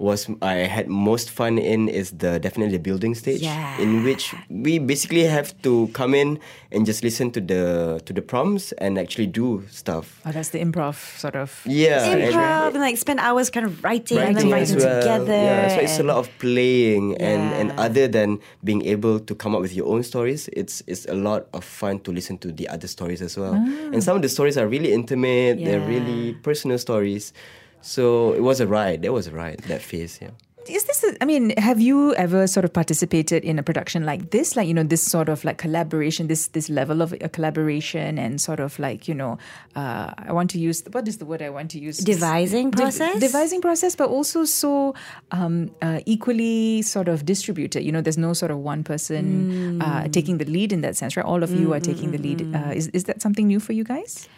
was 0.00 0.26
I 0.40 0.64
had 0.64 0.88
most 0.88 1.28
fun 1.28 1.58
in 1.60 1.88
is 1.92 2.10
the 2.16 2.40
definitely 2.40 2.72
the 2.80 2.82
building 2.82 3.14
stage 3.14 3.42
Yeah. 3.44 3.76
in 3.84 4.02
which 4.02 4.32
we 4.48 4.78
basically 4.80 5.24
have 5.28 5.52
to 5.62 5.88
come 5.92 6.14
in 6.16 6.40
and 6.72 6.86
just 6.88 7.04
listen 7.04 7.28
to 7.36 7.40
the 7.40 8.00
to 8.08 8.12
the 8.16 8.24
prompts 8.24 8.72
and 8.80 8.96
actually 8.96 9.28
do 9.28 9.60
stuff. 9.68 10.20
Oh, 10.24 10.32
that's 10.32 10.50
the 10.56 10.58
improv 10.64 10.96
sort 11.20 11.36
of. 11.36 11.52
Yeah, 11.68 12.16
Improv 12.16 12.72
and 12.72 12.80
like 12.80 12.96
spend 12.96 13.20
hours 13.20 13.50
kind 13.52 13.66
of 13.68 13.84
writing, 13.84 14.16
and 14.18 14.36
then 14.36 14.48
writing 14.48 14.76
as 14.80 14.84
well. 14.84 15.00
together. 15.04 15.36
Yeah, 15.36 15.68
so 15.76 15.80
it's 15.84 15.98
a 16.00 16.06
lot 16.08 16.16
of 16.16 16.32
playing 16.40 17.20
and, 17.20 17.52
and 17.60 17.68
other 17.78 18.08
than 18.08 18.40
being 18.64 18.80
able 18.88 19.20
to 19.20 19.34
come 19.36 19.54
up 19.54 19.60
with 19.60 19.74
your 19.76 19.86
own 19.92 20.02
stories, 20.02 20.48
it's 20.56 20.80
it's 20.88 21.04
a 21.12 21.14
lot 21.14 21.46
of 21.52 21.60
fun 21.62 22.00
to 22.08 22.10
listen 22.10 22.38
to 22.40 22.48
the 22.52 22.64
other 22.72 22.88
stories 22.88 23.20
as 23.20 23.36
well. 23.36 23.52
Ah. 23.52 23.92
And 23.92 24.00
some 24.00 24.16
of 24.16 24.22
the 24.24 24.32
stories 24.32 24.56
are 24.56 24.64
really 24.66 24.96
intimate, 24.96 25.60
they're 25.60 25.84
really 25.84 26.32
personal 26.40 26.78
stories. 26.80 27.36
So 27.82 28.32
it 28.34 28.42
was 28.42 28.60
a 28.60 28.66
ride. 28.66 29.02
That 29.02 29.12
was 29.12 29.26
a 29.26 29.32
ride, 29.32 29.60
that 29.68 29.82
phase, 29.82 30.18
yeah. 30.20 30.30
Is 30.68 30.84
this, 30.84 31.02
a, 31.02 31.16
I 31.22 31.24
mean, 31.24 31.54
have 31.56 31.80
you 31.80 32.14
ever 32.14 32.46
sort 32.46 32.64
of 32.64 32.72
participated 32.72 33.44
in 33.44 33.58
a 33.58 33.62
production 33.62 34.04
like 34.04 34.30
this? 34.30 34.56
Like, 34.56 34.68
you 34.68 34.74
know, 34.74 34.82
this 34.82 35.02
sort 35.02 35.28
of 35.30 35.42
like 35.42 35.56
collaboration, 35.56 36.28
this 36.28 36.48
this 36.48 36.68
level 36.68 37.00
of 37.00 37.14
a 37.14 37.28
collaboration 37.30 38.18
and 38.18 38.38
sort 38.40 38.60
of 38.60 38.78
like, 38.78 39.08
you 39.08 39.14
know, 39.14 39.38
uh, 39.74 40.12
I 40.18 40.32
want 40.32 40.50
to 40.50 40.58
use, 40.58 40.84
what 40.92 41.08
is 41.08 41.16
the 41.16 41.24
word 41.24 41.40
I 41.40 41.48
want 41.48 41.70
to 41.72 41.78
use? 41.80 41.96
Devising 41.98 42.70
De- 42.70 42.76
process? 42.76 43.18
devising 43.18 43.62
process, 43.62 43.96
but 43.96 44.10
also 44.10 44.44
so 44.44 44.94
um, 45.32 45.70
uh, 45.80 46.00
equally 46.04 46.82
sort 46.82 47.08
of 47.08 47.24
distributed. 47.24 47.82
You 47.82 47.90
know, 47.90 48.02
there's 48.02 48.18
no 48.18 48.34
sort 48.34 48.50
of 48.50 48.58
one 48.58 48.84
person 48.84 49.80
uh, 49.80 50.08
taking 50.08 50.38
the 50.38 50.44
lead 50.44 50.72
in 50.72 50.82
that 50.82 50.94
sense, 50.94 51.16
right? 51.16 51.26
All 51.26 51.42
of 51.42 51.50
you 51.50 51.72
are 51.72 51.80
taking 51.80 52.12
the 52.12 52.18
lead. 52.18 52.54
Uh, 52.54 52.72
is, 52.74 52.88
is 52.88 53.04
that 53.04 53.22
something 53.22 53.46
new 53.46 53.60
for 53.60 53.72
you 53.72 53.82
guys? 53.82 54.28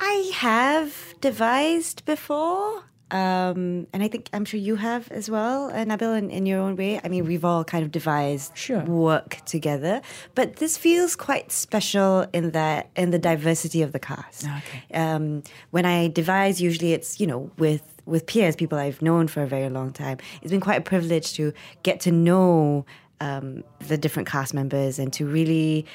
I 0.00 0.30
have 0.34 1.14
devised 1.20 2.04
before. 2.04 2.84
Um, 3.08 3.86
and 3.92 4.02
I 4.02 4.08
think 4.08 4.28
I'm 4.32 4.44
sure 4.44 4.58
you 4.58 4.74
have 4.74 5.08
as 5.12 5.30
well, 5.30 5.70
uh, 5.70 5.84
Nabil, 5.84 6.18
in, 6.18 6.28
in 6.28 6.44
your 6.44 6.58
own 6.58 6.74
way. 6.74 7.00
I 7.04 7.08
mean, 7.08 7.24
we've 7.24 7.44
all 7.44 7.62
kind 7.62 7.84
of 7.84 7.92
devised 7.92 8.50
Sure. 8.56 8.82
work 8.82 9.36
together, 9.46 10.02
but 10.34 10.56
this 10.56 10.76
feels 10.76 11.14
quite 11.14 11.52
special 11.52 12.26
in 12.32 12.50
that 12.50 12.90
in 12.96 13.12
the 13.12 13.18
diversity 13.20 13.80
of 13.82 13.92
the 13.92 14.00
cast. 14.00 14.44
Okay. 14.44 14.82
Um, 14.92 15.44
when 15.70 15.86
I 15.86 16.08
devise, 16.08 16.60
usually 16.60 16.94
it's 16.94 17.20
you 17.20 17.28
know 17.28 17.48
with 17.58 17.82
with 18.06 18.26
peers, 18.26 18.56
people 18.56 18.76
I've 18.76 19.00
known 19.02 19.28
for 19.28 19.40
a 19.44 19.46
very 19.46 19.68
long 19.68 19.92
time. 19.92 20.18
It's 20.42 20.50
been 20.50 20.60
quite 20.60 20.78
a 20.78 20.84
privilege 20.84 21.34
to 21.34 21.52
get 21.84 22.00
to 22.00 22.10
know 22.10 22.86
um, 23.20 23.62
the 23.86 23.96
different 23.96 24.28
cast 24.28 24.52
members 24.52 24.98
and 24.98 25.12
to 25.12 25.26
really 25.26 25.86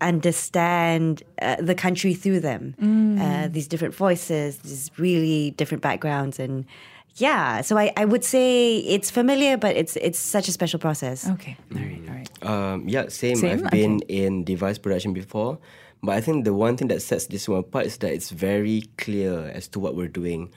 understand 0.00 1.22
uh, 1.40 1.56
the 1.58 1.74
country 1.74 2.12
through 2.12 2.40
them. 2.40 2.74
Uh, 3.18 3.48
these 3.48 3.68
different 3.68 3.94
voices, 3.94 4.58
these 4.58 4.90
really 4.98 5.50
different 5.52 5.82
backgrounds, 5.82 6.38
and 6.38 6.64
yeah. 7.16 7.62
So 7.62 7.78
I, 7.78 7.92
I 7.96 8.04
would 8.04 8.24
say 8.24 8.78
it's 8.78 9.10
familiar, 9.10 9.56
but 9.56 9.76
it's 9.76 9.96
it's 9.96 10.18
such 10.18 10.48
a 10.48 10.52
special 10.52 10.78
process. 10.78 11.28
Okay. 11.28 11.56
All 11.74 11.80
right. 11.80 12.02
All 12.08 12.14
right. 12.14 12.28
Um, 12.42 12.88
yeah, 12.88 13.08
same. 13.08 13.36
Same? 13.36 13.64
I've 13.64 13.70
been 13.70 14.00
in 14.08 14.44
device 14.44 14.78
production 14.78 15.12
before, 15.14 15.58
but 16.02 16.12
I 16.12 16.20
think 16.20 16.44
the 16.44 16.52
one 16.52 16.76
thing 16.76 16.88
that 16.88 17.00
sets 17.00 17.26
this 17.26 17.48
one 17.48 17.60
apart 17.60 17.86
is 17.86 17.96
that 17.98 18.12
it's 18.12 18.30
very 18.30 18.82
clear 18.98 19.50
as 19.54 19.66
to 19.68 19.80
what 19.80 19.96
we're 19.96 20.08
doing 20.12 20.52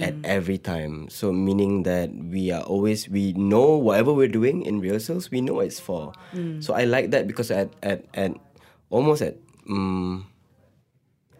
at 0.00 0.14
every 0.24 0.56
time. 0.58 1.08
So 1.10 1.32
meaning 1.32 1.82
that 1.82 2.14
we 2.14 2.52
are 2.52 2.62
always 2.62 3.08
we 3.08 3.32
know 3.32 3.76
whatever 3.76 4.14
we're 4.14 4.28
doing 4.30 4.62
in 4.62 4.80
rehearsals, 4.80 5.30
we 5.30 5.40
know 5.40 5.54
what 5.54 5.66
it's 5.66 5.80
for. 5.80 6.12
So 6.60 6.74
I 6.74 6.84
like 6.84 7.10
that 7.10 7.26
because 7.26 7.50
at 7.50 7.70
at, 7.82 8.04
at 8.14 8.32
almost 8.90 9.20
at 9.22 9.36
um, 9.68 10.26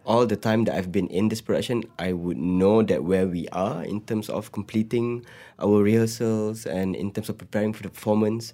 all 0.05 0.25
the 0.25 0.35
time 0.35 0.65
that 0.65 0.75
I've 0.75 0.91
been 0.91 1.07
in 1.07 1.29
this 1.29 1.41
production, 1.41 1.83
I 1.97 2.13
would 2.13 2.37
know 2.37 2.83
that 2.83 3.03
where 3.03 3.27
we 3.27 3.47
are 3.49 3.83
in 3.83 4.01
terms 4.01 4.29
of 4.29 4.51
completing 4.51 5.25
our 5.59 5.81
rehearsals 5.81 6.65
and 6.65 6.95
in 6.95 7.11
terms 7.11 7.29
of 7.29 7.37
preparing 7.37 7.73
for 7.73 7.83
the 7.83 7.89
performance. 7.89 8.53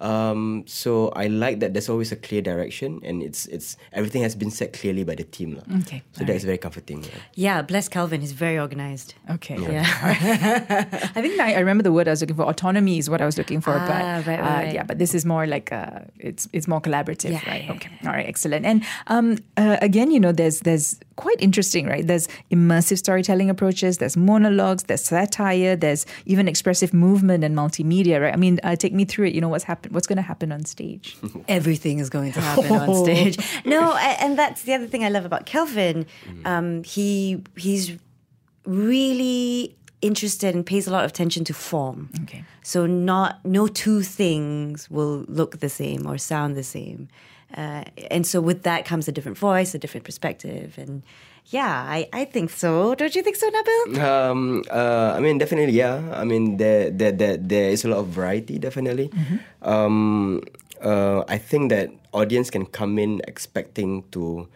Um, 0.00 0.64
so 0.66 1.08
I 1.14 1.26
like 1.28 1.60
that 1.60 1.74
there's 1.74 1.88
always 1.88 2.10
a 2.12 2.16
clear 2.16 2.40
direction 2.42 3.00
and 3.04 3.22
it's 3.22 3.44
it's 3.46 3.76
everything 3.92 4.22
has 4.22 4.34
been 4.34 4.50
set 4.50 4.72
clearly 4.72 5.04
by 5.04 5.14
the 5.14 5.24
team. 5.24 5.56
lah. 5.56 5.64
Okay, 5.84 6.02
So 6.12 6.24
that 6.24 6.34
is 6.34 6.44
very 6.44 6.56
comforting. 6.58 7.04
yeah. 7.04 7.20
Yeah, 7.34 7.62
bless 7.62 7.88
Kelvin. 7.88 8.20
He's 8.20 8.32
very 8.32 8.58
organized. 8.58 9.14
Okay. 9.30 9.56
Yeah. 9.60 9.84
I 11.14 11.20
think 11.20 11.38
I, 11.40 11.54
I 11.54 11.58
remember 11.60 11.82
the 11.82 11.92
word 11.92 12.08
I 12.08 12.12
was 12.12 12.20
looking 12.20 12.36
for. 12.36 12.44
Autonomy 12.48 12.98
is 12.98 13.10
what 13.10 13.20
I 13.20 13.26
was 13.26 13.36
looking 13.36 13.60
for, 13.60 13.74
Ah, 13.76 13.86
but 13.86 14.26
right, 14.26 14.40
right, 14.40 14.68
uh, 14.68 14.72
yeah, 14.72 14.82
but 14.84 14.98
this 14.98 15.14
is 15.14 15.24
more 15.26 15.46
like 15.46 15.72
uh, 15.72 16.00
it's 16.18 16.48
it's 16.52 16.66
more 16.66 16.80
collaborative, 16.80 17.32
Yeah, 17.32 17.44
right? 17.50 17.68
Okay, 17.76 17.90
all 18.04 18.12
right, 18.12 18.26
excellent. 18.26 18.64
And 18.66 18.84
um, 19.08 19.36
uh, 19.56 19.76
again, 19.82 20.10
you 20.10 20.20
know, 20.20 20.32
there's 20.32 20.60
there's 20.60 20.98
quite 21.20 21.40
interesting, 21.40 21.86
right? 21.86 22.06
There's 22.06 22.26
immersive 22.50 22.96
storytelling 22.96 23.50
approaches, 23.50 23.98
there's 23.98 24.16
monologues, 24.16 24.84
there's 24.84 25.04
satire, 25.04 25.76
there's 25.76 26.06
even 26.24 26.48
expressive 26.48 26.94
movement 26.94 27.44
and 27.44 27.54
multimedia, 27.54 28.20
right? 28.22 28.32
I 28.32 28.36
mean, 28.36 28.58
uh, 28.62 28.74
take 28.74 28.94
me 28.94 29.04
through 29.04 29.26
it. 29.26 29.34
You 29.34 29.42
know, 29.42 29.50
what's 29.50 29.64
happen? 29.64 29.92
What's 29.92 30.06
going 30.06 30.16
to 30.16 30.28
happen 30.32 30.50
on 30.50 30.64
stage? 30.64 31.18
everything 31.48 31.98
is 31.98 32.08
going 32.08 32.32
to 32.32 32.40
happen 32.40 32.72
on 32.72 32.94
stage. 33.04 33.36
No, 33.66 33.92
a- 34.08 34.18
and 34.24 34.38
that's 34.38 34.62
the 34.62 34.72
other 34.72 34.86
thing 34.86 35.04
I 35.04 35.10
love 35.10 35.26
about 35.26 35.44
Kelvin. 35.44 36.06
Um, 36.46 36.82
he 36.84 37.42
he's 37.56 37.96
really 38.64 39.76
interested 40.00 40.54
and 40.54 40.64
pays 40.64 40.86
a 40.86 40.90
lot 40.90 41.04
of 41.04 41.10
attention 41.10 41.44
to 41.44 41.52
form. 41.54 42.08
Okay. 42.22 42.44
So 42.62 42.86
not 42.86 43.44
no 43.44 43.66
two 43.66 44.00
things 44.02 44.90
will 44.90 45.24
look 45.28 45.60
the 45.60 45.68
same 45.68 46.06
or 46.06 46.16
sound 46.18 46.56
the 46.56 46.62
same. 46.64 47.08
Uh, 47.56 47.84
and 48.10 48.26
so 48.26 48.40
with 48.40 48.62
that 48.62 48.84
comes 48.84 49.08
a 49.08 49.12
different 49.12 49.38
voice, 49.38 49.74
a 49.74 49.78
different 49.78 50.04
perspective, 50.04 50.78
and 50.78 51.02
yeah, 51.46 51.66
I, 51.66 52.08
I 52.12 52.24
think 52.26 52.50
so. 52.50 52.94
Don't 52.94 53.14
you 53.14 53.22
think 53.22 53.34
so, 53.36 53.50
Nabil? 53.50 53.98
Um, 53.98 54.62
uh, 54.70 55.14
I 55.16 55.20
mean, 55.20 55.38
definitely, 55.38 55.74
yeah. 55.74 56.00
I 56.14 56.22
mean, 56.24 56.58
there, 56.58 56.90
there, 56.90 57.10
there, 57.10 57.36
there 57.36 57.70
is 57.70 57.84
a 57.84 57.88
lot 57.88 57.98
of 57.98 58.06
variety, 58.08 58.58
definitely. 58.58 59.10
Um, 59.62 60.42
uh, 60.80 61.24
I 61.26 61.38
think 61.38 61.70
that 61.70 61.90
audience 62.12 62.50
can 62.50 62.66
come 62.66 62.98
in 62.98 63.20
expecting 63.26 64.04
to 64.12 64.46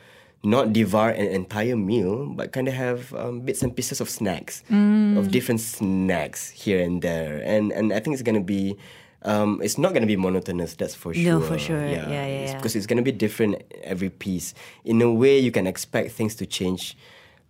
not 0.45 0.73
devour 0.73 1.11
an 1.11 1.27
entire 1.27 1.75
meal, 1.75 2.27
but 2.27 2.53
kind 2.53 2.69
of 2.69 2.75
have 2.75 3.13
um, 3.15 3.41
bits 3.41 3.63
and 3.63 3.75
pieces 3.75 4.01
of 4.01 4.09
snacks, 4.09 4.63
of 4.71 5.31
different 5.31 5.61
snacks 5.61 6.51
here 6.51 6.81
and 6.81 7.03
there, 7.03 7.43
and 7.45 7.73
and 7.73 7.93
I 7.93 7.99
think 7.99 8.15
it's 8.15 8.23
gonna 8.23 8.41
be. 8.41 8.77
Um, 9.25 9.61
it's 9.63 9.79
not 9.79 9.95
gonna 9.95 10.07
be 10.07 10.17
monotonous, 10.17 10.75
that's 10.75 10.95
for 10.95 11.15
sure. 11.15 11.25
No, 11.25 11.41
for 11.41 11.59
sure. 11.59 11.85
Yeah, 11.87 12.09
yeah, 12.11 12.27
yeah. 12.27 12.57
Because 12.57 12.77
it's 12.77 12.87
gonna 12.87 13.03
be 13.03 13.13
different 13.13 13.63
every 13.83 14.11
piece. 14.11 14.53
In 14.85 15.01
a 15.01 15.11
way, 15.11 15.39
you 15.39 15.51
can 15.51 15.67
expect 15.67 16.13
things 16.13 16.35
to 16.37 16.47
change 16.47 16.97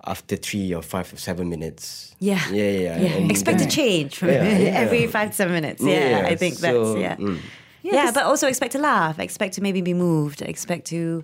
after 0.07 0.37
three 0.37 0.73
or 0.75 0.83
five 0.83 1.13
or 1.13 1.17
seven 1.17 1.49
minutes. 1.49 2.15
Yeah. 2.21 2.41
Yeah, 2.53 2.71
yeah. 2.71 3.17
and 3.17 3.31
Expect 3.31 3.59
then- 3.59 3.69
to 3.69 3.75
change 3.75 4.17
from 4.19 4.29
Yeah, 4.29 4.59
yeah. 4.59 4.81
every 4.85 5.07
five 5.09 5.31
to 5.31 5.35
seven 5.37 5.55
minutes. 5.55 5.83
Yeah, 5.83 6.21
Yeah, 6.21 6.27
I 6.29 6.37
think 6.37 6.55
so, 6.55 6.95
that's 6.95 7.01
yeah. 7.01 7.17
mm. 7.17 7.39
Yeah, 7.83 8.11
but 8.13 8.23
also 8.25 8.47
expect 8.49 8.73
to 8.73 8.79
laugh. 8.79 9.19
Expect 9.19 9.55
to 9.55 9.61
maybe 9.63 9.81
be 9.83 9.95
moved. 9.95 10.43
Expect 10.43 10.87
to 10.87 11.23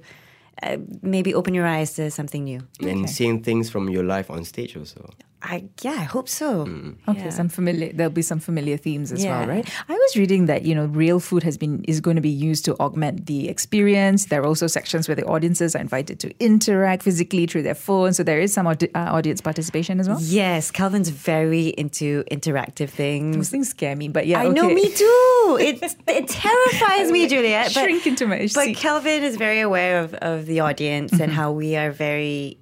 uh, 0.62 0.76
maybe 1.02 1.32
open 1.34 1.54
your 1.54 1.66
eyes 1.66 1.94
to 1.94 2.10
something 2.10 2.44
new. 2.44 2.60
And 2.80 3.08
seeing 3.08 3.42
things 3.42 3.70
from 3.70 3.88
your 3.88 4.02
life 4.04 4.30
on 4.30 4.44
stage 4.44 4.76
also. 4.76 5.08
I 5.42 5.64
yeah, 5.80 5.92
I 5.92 6.04
hope 6.04 6.28
so. 6.28 6.62
Okay, 7.08 7.20
Yeah. 7.24 7.30
some 7.30 7.48
familiar. 7.48 7.92
There'll 7.94 8.12
be 8.12 8.20
some 8.22 8.40
familiar 8.40 8.76
themes 8.76 9.10
as 9.10 9.24
well, 9.24 9.46
right? 9.46 9.66
I 9.88 9.92
was 9.94 10.16
reading 10.16 10.46
that 10.46 10.64
you 10.64 10.74
know 10.74 10.84
real 10.86 11.18
food 11.18 11.42
has 11.44 11.56
been 11.56 11.82
is 11.84 12.00
going 12.00 12.16
to 12.16 12.20
be 12.22 12.28
used 12.50 12.64
to 12.66 12.76
augment 12.78 13.24
the 13.26 13.48
experience. 13.48 14.26
There 14.26 14.42
are 14.42 14.46
also 14.46 14.66
sections 14.66 15.08
where 15.08 15.16
the 15.16 15.24
audiences 15.24 15.74
are 15.74 15.80
invited 15.80 16.20
to 16.20 16.34
interact 16.40 17.02
physically 17.04 17.46
through 17.46 17.62
their 17.62 17.74
phones, 17.74 18.18
so 18.18 18.22
there 18.22 18.38
is 18.40 18.52
some 18.52 18.66
audi- 18.66 18.94
uh, 18.94 19.12
audience 19.16 19.40
participation 19.40 19.98
as 19.98 20.08
well. 20.08 20.18
Yes, 20.20 20.70
Kelvin's 20.70 21.08
very 21.08 21.68
into 21.68 22.22
interactive 22.30 22.90
things. 22.90 23.36
Those 23.36 23.48
things 23.48 23.68
scare 23.70 23.96
me, 23.96 24.08
but 24.08 24.26
yeah, 24.26 24.40
I 24.40 24.48
know, 24.48 24.68
me 24.68 24.88
too. 24.92 25.56
It 25.58 25.82
it 26.06 26.28
terrifies 26.28 27.10
me, 27.10 27.26
Juliet. 27.28 27.72
But, 27.74 27.84
Shrink 27.84 28.06
into 28.06 28.26
my 28.26 28.40
But 28.42 28.50
seat. 28.66 28.76
Kelvin 28.76 29.22
is 29.24 29.36
very 29.36 29.60
aware 29.60 30.00
of, 30.04 30.12
of 30.14 30.44
the 30.46 30.60
audience 30.60 31.18
and 31.18 31.32
how 31.32 31.50
we 31.52 31.76
are 31.76 31.90
very 31.90 32.58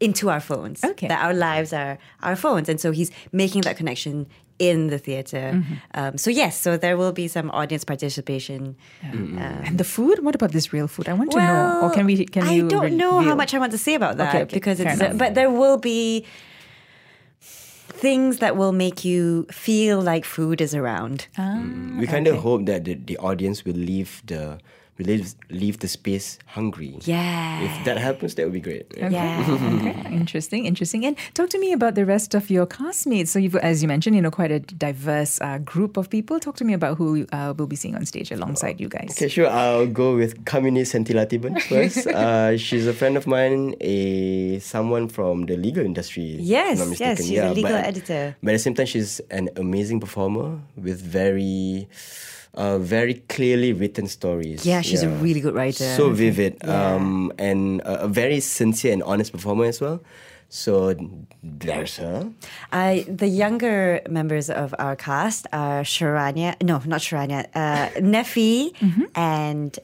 into 0.00 0.30
our 0.30 0.40
phones. 0.40 0.82
Okay. 0.82 1.08
That 1.08 1.22
our 1.24 1.34
lives 1.34 1.72
are 1.72 1.98
our 2.22 2.36
phones. 2.36 2.68
And 2.68 2.80
so 2.80 2.90
he's 2.90 3.10
making 3.32 3.62
that 3.62 3.76
connection 3.76 4.26
in 4.58 4.88
the 4.88 4.98
theater. 4.98 5.62
Um, 5.94 6.18
so, 6.18 6.28
yes, 6.30 6.58
so 6.60 6.76
there 6.76 6.96
will 6.96 7.12
be 7.12 7.28
some 7.28 7.50
audience 7.50 7.84
participation. 7.84 8.76
Um, 9.02 9.38
And 9.66 9.78
the 9.78 9.84
food? 9.84 10.22
What 10.24 10.34
about 10.34 10.52
this 10.52 10.72
real 10.72 10.88
food? 10.88 11.08
I 11.08 11.14
want 11.14 11.30
to 11.32 11.38
know. 11.38 11.80
Or 11.84 11.90
can 11.90 12.04
we? 12.06 12.24
Can 12.26 12.42
I 12.44 12.52
you? 12.52 12.68
don't 12.68 12.96
know 12.96 13.20
how 13.20 13.34
much 13.34 13.54
I 13.54 13.58
want 13.58 13.72
to 13.72 13.78
say 13.78 13.94
about 13.94 14.16
that 14.18 14.28
Okay, 14.34 14.42
okay, 14.44 14.54
because 14.58 14.78
fair 14.78 14.92
it's. 14.92 15.00
enough. 15.00 15.16
but 15.18 15.34
there 15.34 15.50
will 15.50 15.78
be 15.78 16.24
things 17.40 18.38
that 18.38 18.56
will 18.56 18.72
make 18.72 19.04
you 19.04 19.46
feel 19.50 20.00
like 20.00 20.24
food 20.24 20.60
is 20.60 20.74
around. 20.74 21.26
Ah, 21.36 21.60
We 21.98 22.06
kind 22.06 22.26
of 22.26 22.36
hope 22.38 22.64
that 22.66 22.84
the, 22.84 22.94
the 22.94 23.16
audience 23.18 23.64
will 23.64 23.76
leave 23.76 24.22
the 24.26 24.58
we 25.00 25.06
leave, 25.06 25.34
leave 25.48 25.78
the 25.78 25.88
space 25.88 26.38
hungry. 26.46 26.98
Yeah. 27.04 27.62
If 27.62 27.84
that 27.86 27.96
happens, 27.96 28.34
that 28.34 28.44
would 28.44 28.52
be 28.52 28.60
great. 28.60 28.86
Yeah. 28.96 29.08
Yeah. 29.08 29.46
Okay, 29.48 30.14
interesting, 30.14 30.66
interesting. 30.66 31.06
And 31.06 31.16
talk 31.32 31.48
to 31.50 31.58
me 31.58 31.72
about 31.72 31.94
the 31.94 32.04
rest 32.04 32.34
of 32.34 32.50
your 32.50 32.66
castmates. 32.66 33.28
So 33.28 33.38
you've, 33.38 33.56
as 33.56 33.80
you 33.82 33.88
mentioned, 33.88 34.14
you 34.16 34.20
know, 34.22 34.30
quite 34.30 34.52
a 34.52 34.60
diverse 34.60 35.40
uh, 35.40 35.56
group 35.58 35.96
of 35.96 36.10
people. 36.10 36.38
Talk 36.38 36.56
to 36.56 36.64
me 36.64 36.74
about 36.74 36.98
who 36.98 37.26
uh, 37.32 37.54
we'll 37.56 37.66
be 37.66 37.76
seeing 37.76 37.96
on 37.96 38.04
stage 38.04 38.30
alongside 38.30 38.78
you 38.78 38.88
guys. 38.90 39.08
Okay, 39.12 39.28
sure. 39.28 39.48
I'll 39.48 39.86
go 39.86 40.16
with 40.16 40.44
Kamini 40.44 40.82
Sentilatiban 40.84 41.60
first. 41.70 42.06
uh, 42.06 42.58
she's 42.58 42.86
a 42.86 42.92
friend 42.92 43.16
of 43.16 43.26
mine, 43.26 43.74
a 43.80 44.58
someone 44.58 45.08
from 45.08 45.46
the 45.46 45.56
legal 45.56 45.84
industry. 45.84 46.34
if 46.34 46.40
Yes, 46.40 46.80
I'm 46.80 46.90
not 46.90 47.00
yes, 47.00 47.18
mistaken. 47.18 47.24
she's 47.24 47.38
a 47.38 47.54
legal 47.54 47.72
but, 47.72 47.84
editor. 47.86 48.36
But 48.42 48.50
at 48.50 48.52
the 48.52 48.58
same 48.58 48.74
time, 48.74 48.86
she's 48.86 49.20
an 49.30 49.48
amazing 49.56 50.00
performer 50.00 50.60
with 50.76 51.00
very, 51.00 51.88
uh, 52.54 52.78
very 52.78 53.14
clearly 53.28 53.72
written 53.72 54.06
stories. 54.08 54.66
Yeah, 54.66 54.80
she's 54.82 55.02
a 55.02 55.08
really 55.08 55.40
good 55.40 55.54
writer. 55.54 55.84
So 55.96 56.10
vivid, 56.10 56.56
Yeah. 56.64 56.94
um, 56.94 57.32
and 57.38 57.80
a, 57.82 58.04
a 58.04 58.08
very 58.08 58.40
sincere 58.40 58.92
and 58.92 59.02
honest 59.02 59.32
performer 59.32 59.64
as 59.66 59.80
well. 59.80 60.00
So 60.52 60.94
there's 61.44 61.96
her. 61.98 62.26
Uh, 62.72 63.00
the 63.06 63.28
younger 63.28 64.00
members 64.10 64.50
of 64.50 64.74
our 64.80 64.96
cast 64.96 65.46
are 65.52 65.82
Sharanya, 65.84 66.60
no, 66.60 66.82
not 66.86 67.00
Sharanya, 67.02 67.46
uh, 67.54 67.88
Nefi 68.00 68.72
and 69.14 69.78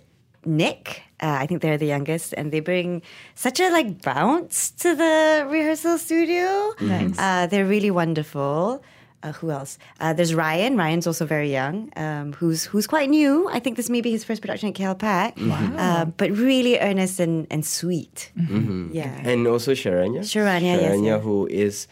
Nick. 0.44 1.02
Uh, 1.22 1.38
I 1.40 1.46
think 1.46 1.62
they're 1.62 1.78
the 1.78 1.86
youngest, 1.86 2.34
and 2.36 2.50
they 2.52 2.58
bring 2.60 3.00
such 3.36 3.60
a 3.60 3.70
like 3.70 4.02
bounce 4.02 4.70
to 4.82 4.94
the 4.96 5.46
rehearsal 5.48 5.98
studio. 5.98 6.74
Nice. 6.80 7.16
Uh, 7.18 7.46
they're 7.46 7.64
really 7.64 7.92
wonderful. 7.92 8.82
Uh, 9.26 9.32
who 9.32 9.50
else? 9.50 9.78
Uh, 10.00 10.12
there's 10.12 10.34
Ryan. 10.34 10.76
Ryan's 10.76 11.06
also 11.06 11.26
very 11.26 11.50
young, 11.50 11.90
um, 11.96 12.32
who's 12.38 12.64
who's 12.70 12.86
quite 12.86 13.10
new. 13.10 13.48
I 13.50 13.58
think 13.58 13.76
this 13.76 13.90
may 13.90 14.00
be 14.00 14.10
his 14.12 14.22
first 14.24 14.40
production 14.40 14.68
at 14.68 14.74
KLPAC. 14.76 15.32
Uh, 15.76 16.04
but 16.20 16.30
really 16.30 16.78
earnest 16.78 17.18
and, 17.20 17.46
and 17.50 17.64
sweet. 17.66 18.30
Yeah. 18.36 19.20
And 19.24 19.46
also 19.48 19.72
Sharanya. 19.72 20.20
Sharanya, 20.20 20.62
yes, 20.62 20.82
Sharanya, 20.92 21.06
yeah. 21.06 21.18
who 21.18 21.46
is 21.50 21.88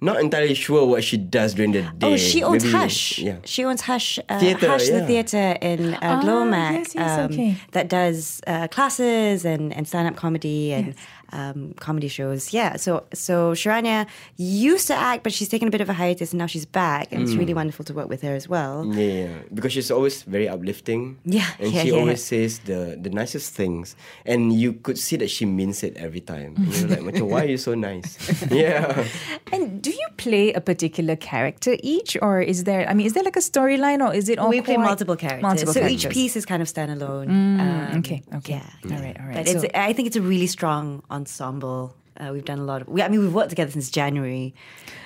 not 0.00 0.20
entirely 0.20 0.54
sure 0.54 0.86
what 0.86 1.02
she 1.02 1.16
does 1.16 1.54
during 1.54 1.72
the 1.72 1.82
day. 1.82 2.12
Oh, 2.14 2.16
she 2.16 2.42
owns 2.44 2.62
Maybe- 2.64 2.76
Hush. 2.78 3.18
Yeah. 3.18 3.36
She 3.44 3.64
owns 3.64 3.80
Hush. 3.82 4.18
Uh, 4.28 4.38
Theatre, 4.38 4.68
Hush, 4.68 4.86
the 4.88 5.04
theatre 5.06 5.58
in 5.60 5.94
uh, 5.94 5.98
Ah, 6.00 6.22
Glomac. 6.22 6.72
yes, 6.72 6.94
yes, 6.94 7.18
okay. 7.30 7.56
That 7.72 7.88
does 7.88 8.40
uh, 8.46 8.68
classes 8.68 9.44
and, 9.44 9.74
and 9.76 9.88
stand 9.88 10.06
up 10.08 10.14
comedy 10.14 10.72
and 10.72 10.94
um, 11.32 11.74
comedy 11.80 12.08
shows. 12.08 12.52
Yeah. 12.52 12.76
So 12.76 13.04
so 13.12 13.52
Sharanya 13.52 14.06
used 14.36 14.86
to 14.88 14.94
act, 14.94 15.22
but 15.24 15.32
she's 15.32 15.48
taken 15.48 15.68
a 15.68 15.70
bit 15.70 15.80
of 15.80 15.88
a 15.88 15.92
hiatus 15.92 16.32
and 16.32 16.38
now 16.38 16.46
she's 16.46 16.66
back. 16.66 17.12
And 17.12 17.22
it's 17.22 17.32
Mm. 17.32 17.38
really 17.38 17.54
wonderful 17.54 17.84
to 17.86 17.94
work 17.94 18.08
with 18.08 18.22
her 18.22 18.34
as 18.34 18.48
well. 18.48 18.84
Yeah, 18.94 19.04
yeah, 19.28 19.34
because 19.52 19.72
she's 19.72 19.90
always 19.90 20.22
very 20.22 20.48
uplifting. 20.48 21.18
Yeah, 21.24 21.46
and 21.58 21.72
yeah, 21.72 21.82
she 21.82 21.88
yeah. 21.90 21.98
always 22.00 22.24
says 22.24 22.60
the 22.64 22.96
the 23.00 23.10
nicest 23.10 23.54
things, 23.54 23.96
and 24.24 24.52
you 24.52 24.72
could 24.72 24.98
see 24.98 25.16
that 25.16 25.30
she 25.30 25.44
means 25.46 25.82
it 25.82 25.96
every 25.96 26.20
time. 26.20 26.54
And 26.56 26.68
you're 26.74 26.88
like, 26.88 27.04
"Macam, 27.04 27.28
why 27.28 27.44
are 27.44 27.50
you 27.50 27.58
so 27.58 27.74
nice? 27.74 28.16
yeah. 28.50 29.04
And 29.52 29.82
do 29.82 29.90
you 29.90 30.08
play 30.16 30.52
a 30.52 30.60
particular 30.60 31.16
character 31.16 31.76
each, 31.82 32.16
or 32.22 32.40
is 32.40 32.64
there? 32.64 32.88
I 32.88 32.94
mean, 32.94 33.06
is 33.06 33.12
there 33.12 33.22
like 33.24 33.36
a 33.36 33.44
storyline, 33.44 34.00
or 34.06 34.14
is 34.14 34.28
it 34.28 34.38
all? 34.38 34.48
we 34.50 34.60
play 34.62 34.76
multiple 34.76 35.16
characters. 35.16 35.42
Multiple 35.42 35.74
so 35.74 35.80
characters. 35.80 36.04
each 36.06 36.12
piece 36.12 36.34
is 36.36 36.44
kind 36.46 36.62
of 36.62 36.68
standalone. 36.68 37.28
Um, 37.28 37.98
okay, 38.00 38.22
okay. 38.36 38.60
Yeah. 38.60 38.96
All 38.96 39.02
right, 39.02 39.16
all 39.20 39.26
right. 39.26 39.36
But 39.36 39.48
it's, 39.48 39.62
So- 39.62 39.68
I 39.74 39.92
think 39.92 40.08
it's 40.08 40.16
a 40.16 40.22
really 40.22 40.46
strong 40.48 41.02
ensemble. 41.18 41.94
Uh, 42.20 42.30
we've 42.32 42.44
done 42.44 42.58
a 42.58 42.64
lot 42.64 42.82
of. 42.82 42.88
We, 42.88 43.00
I 43.02 43.08
mean, 43.08 43.20
we've 43.20 43.34
worked 43.34 43.50
together 43.50 43.70
since 43.70 43.90
January. 43.90 44.52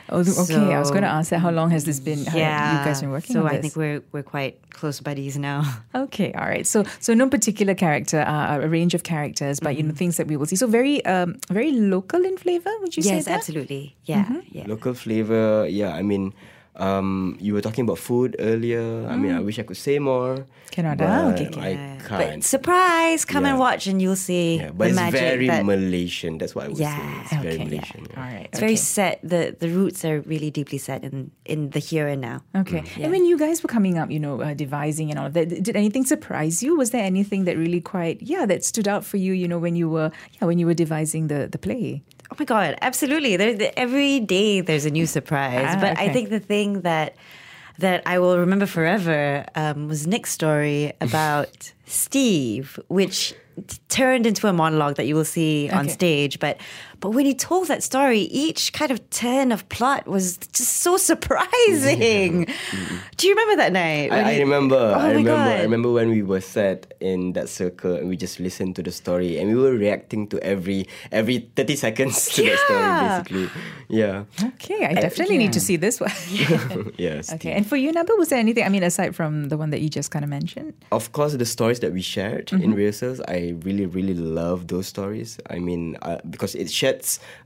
Oh, 0.09 0.22
th- 0.25 0.37
okay. 0.42 0.72
I 0.75 0.79
was 0.79 0.90
going 0.90 1.03
to 1.03 1.09
ask 1.18 1.29
that. 1.31 1.40
How 1.40 1.51
long 1.51 1.70
has 1.70 1.85
this 1.85 2.01
been? 2.01 2.25
how 2.25 2.38
yeah, 2.38 2.79
you 2.79 2.85
guys 2.87 3.01
been 3.03 3.11
working 3.11 3.35
So 3.35 3.40
on 3.40 3.48
I 3.48 3.53
this? 3.57 3.61
think 3.62 3.77
we're 3.77 4.01
we're 4.12 4.22
quite 4.37 4.55
close 4.70 5.01
buddies 5.01 5.37
now. 5.37 5.61
Okay, 5.94 6.33
all 6.33 6.48
right. 6.55 6.66
So, 6.66 6.85
so 7.01 7.12
no 7.14 7.29
particular 7.29 7.75
character, 7.75 8.20
uh, 8.35 8.57
a 8.66 8.68
range 8.68 8.94
of 8.94 9.03
characters, 9.03 9.61
but 9.61 9.77
you 9.77 9.83
know 9.83 9.92
things 9.94 10.16
that 10.16 10.27
we 10.27 10.37
will 10.38 10.46
see. 10.46 10.57
So 10.57 10.66
very, 10.66 11.05
um, 11.05 11.37
very 11.51 11.70
local 11.72 12.25
in 12.25 12.37
flavor. 12.38 12.72
Would 12.81 12.96
you 12.96 13.03
say 13.03 13.16
yes, 13.16 13.29
absolutely. 13.29 13.94
Yeah, 14.05 14.40
yeah. 14.51 14.64
Local 14.66 14.94
flavor. 14.94 15.66
Yeah, 15.68 15.92
I 16.01 16.03
mean, 16.03 16.33
um, 16.77 17.37
you 17.41 17.53
were 17.55 17.61
talking 17.61 17.85
about 17.85 17.99
food 17.99 18.37
earlier. 18.39 19.07
I 19.07 19.17
mean, 19.17 19.33
I 19.33 19.41
wish 19.41 19.59
I 19.59 19.63
could 19.63 19.77
say 19.77 19.99
more. 19.99 20.47
Cannot, 20.71 20.97
but 20.97 21.07
ah, 21.07 21.29
okay, 21.33 21.49
I 21.61 22.01
can't. 22.01 22.41
But 22.41 22.45
surprise! 22.45 23.27
Come 23.27 23.45
and 23.45 23.59
watch, 23.59 23.87
and 23.87 24.01
you'll 24.01 24.17
see 24.17 24.57
yeah, 24.57 24.71
but 24.73 24.85
the 24.85 24.87
it's 24.89 24.97
magic. 24.97 25.21
very 25.21 25.47
that, 25.49 25.67
Malaysian. 25.67 26.39
That's 26.39 26.55
what 26.55 26.65
I 26.65 26.69
would 26.69 26.79
Yeah, 26.79 26.97
say. 26.97 27.21
It's 27.37 27.43
very 27.43 27.55
Okay, 27.55 27.57
yeah. 27.59 27.65
Malaysian. 27.69 28.07
yeah. 28.09 28.17
All 28.17 28.25
right. 28.25 28.47
it's 28.51 28.59
very 28.59 28.77
set. 28.77 29.21
the 29.23 29.55
The 29.59 29.69
roots 29.69 30.03
are 30.09 30.21
really 30.25 30.51
deeply 30.51 30.79
set 30.79 31.05
in 31.05 31.31
in 31.45 31.71
the 31.71 31.79
here 31.79 32.09
and 32.09 32.23
now. 32.23 32.41
Okay. 32.57 32.81
Mm, 32.81 33.03
And 33.05 33.13
when 33.13 33.25
you 33.27 33.37
guys 33.37 33.63
were 33.63 33.69
coming 33.69 33.99
up, 33.99 34.11
you 34.11 34.19
know, 34.19 34.41
uh, 34.41 34.55
devising 34.55 35.11
and 35.11 35.19
all 35.21 35.27
of 35.27 35.35
that, 35.35 35.49
did 35.63 35.77
anything 35.77 36.07
surprise 36.07 36.63
you? 36.63 36.77
Was 36.79 36.89
there 36.91 37.05
anything 37.05 37.45
that 37.45 37.59
really 37.59 37.81
quite, 37.83 38.23
yeah, 38.23 38.47
that 38.47 38.65
stood 38.65 38.89
out 38.89 39.05
for 39.05 39.19
you? 39.19 39.35
You 39.35 39.47
know, 39.49 39.59
when 39.59 39.77
you 39.77 39.91
were, 39.91 40.11
yeah, 40.41 40.47
when 40.49 40.59
you 40.59 40.65
were 40.67 40.75
devising 40.85 41.29
the 41.29 41.49
the 41.53 41.59
play. 41.59 42.01
Oh 42.33 42.37
my 42.38 42.47
god, 42.47 42.79
absolutely. 42.81 43.37
There, 43.37 43.71
every 43.77 44.18
day 44.18 44.62
there's 44.62 44.87
a 44.87 44.90
new 44.90 45.05
surprise. 45.05 45.66
Ah, 45.68 45.79
but 45.79 45.99
I 45.99 46.09
think 46.09 46.31
the 46.31 46.40
thing 46.40 46.81
that 46.81 47.14
that 47.79 48.03
I 48.07 48.21
will 48.21 48.38
remember 48.38 48.64
forever 48.64 49.45
um, 49.55 49.87
was 49.88 50.07
Nick's 50.07 50.33
story 50.33 50.95
about 51.03 51.73
Steve, 51.85 52.81
which 52.88 53.35
t- 53.66 53.77
turned 53.90 54.25
into 54.27 54.49
a 54.49 54.53
monologue 54.55 54.97
that 54.97 55.07
you 55.07 55.14
will 55.14 55.27
see 55.27 55.68
on 55.68 55.90
stage. 55.90 56.38
But 56.38 56.57
but 57.03 57.11
when 57.11 57.27
he 57.27 57.35
told 57.35 57.67
that 57.69 57.83
story, 57.83 58.21
each 58.31 58.73
kind 58.73 58.91
of 58.91 58.99
turn 59.11 59.51
of 59.51 59.69
plot 59.69 60.07
was 60.07 60.38
just 60.38 60.77
so 60.87 60.97
surprising. 60.97 62.47
Do 63.17 63.27
you 63.27 63.35
remember 63.35 63.57
that 63.57 63.73
night? 63.73 64.12
I, 64.12 64.37
I 64.37 64.38
remember. 64.38 64.77
Oh 64.77 64.95
I 64.95 65.09
remember. 65.11 65.31
God. 65.31 65.49
I 65.59 65.62
remember 65.62 65.91
when 65.93 66.09
we 66.11 66.23
were 66.23 66.41
sat 66.41 66.95
in 67.01 67.33
that 67.35 67.49
circle 67.49 67.95
and 67.97 68.09
we 68.09 68.17
just 68.17 68.38
listened 68.38 68.77
to 68.77 68.83
the 68.83 68.93
story 68.93 69.38
and 69.38 69.49
we 69.51 69.57
were 69.61 69.73
reacting 69.75 70.29
to 70.29 70.38
every 70.43 70.87
every 71.11 71.51
thirty 71.57 71.75
seconds 71.77 72.29
to 72.35 72.43
that 72.45 72.59
story, 72.65 73.43
basically. 73.43 73.62
Yeah. 73.88 74.25
Okay, 74.55 74.87
I 74.87 74.95
definitely 74.95 75.38
need 75.38 75.53
to 75.55 75.61
see 75.61 75.77
this 75.77 76.01
one. 76.01 76.12
yes. 76.97 77.33
okay. 77.35 77.53
And 77.53 77.67
for 77.67 77.77
you, 77.77 77.93
Nabil, 77.93 78.17
was 78.17 78.29
there 78.29 78.38
anything, 78.38 78.65
I 78.65 78.69
mean, 78.69 78.83
aside 78.85 79.15
from 79.15 79.49
the 79.49 79.59
one 79.59 79.71
that 79.71 79.81
you 79.81 79.88
just 79.91 80.11
kind 80.11 80.25
of 80.25 80.31
mentioned? 80.31 80.73
Of 80.93 81.12
course, 81.12 81.35
the 81.35 81.45
stories 81.45 81.81
that 81.81 81.93
we 81.93 82.01
shared 82.01 82.47
Mm-hmm. 82.53 82.65
in 82.65 82.75
rehearsals, 82.75 83.21
I 83.29 83.55
really, 83.62 83.87
really 83.87 84.15
love 84.15 84.69
those 84.69 84.87
stories. 84.87 85.38
I 85.49 85.59
mean, 85.59 85.97
uh, 86.03 86.19
because 86.29 86.55
it 86.55 86.71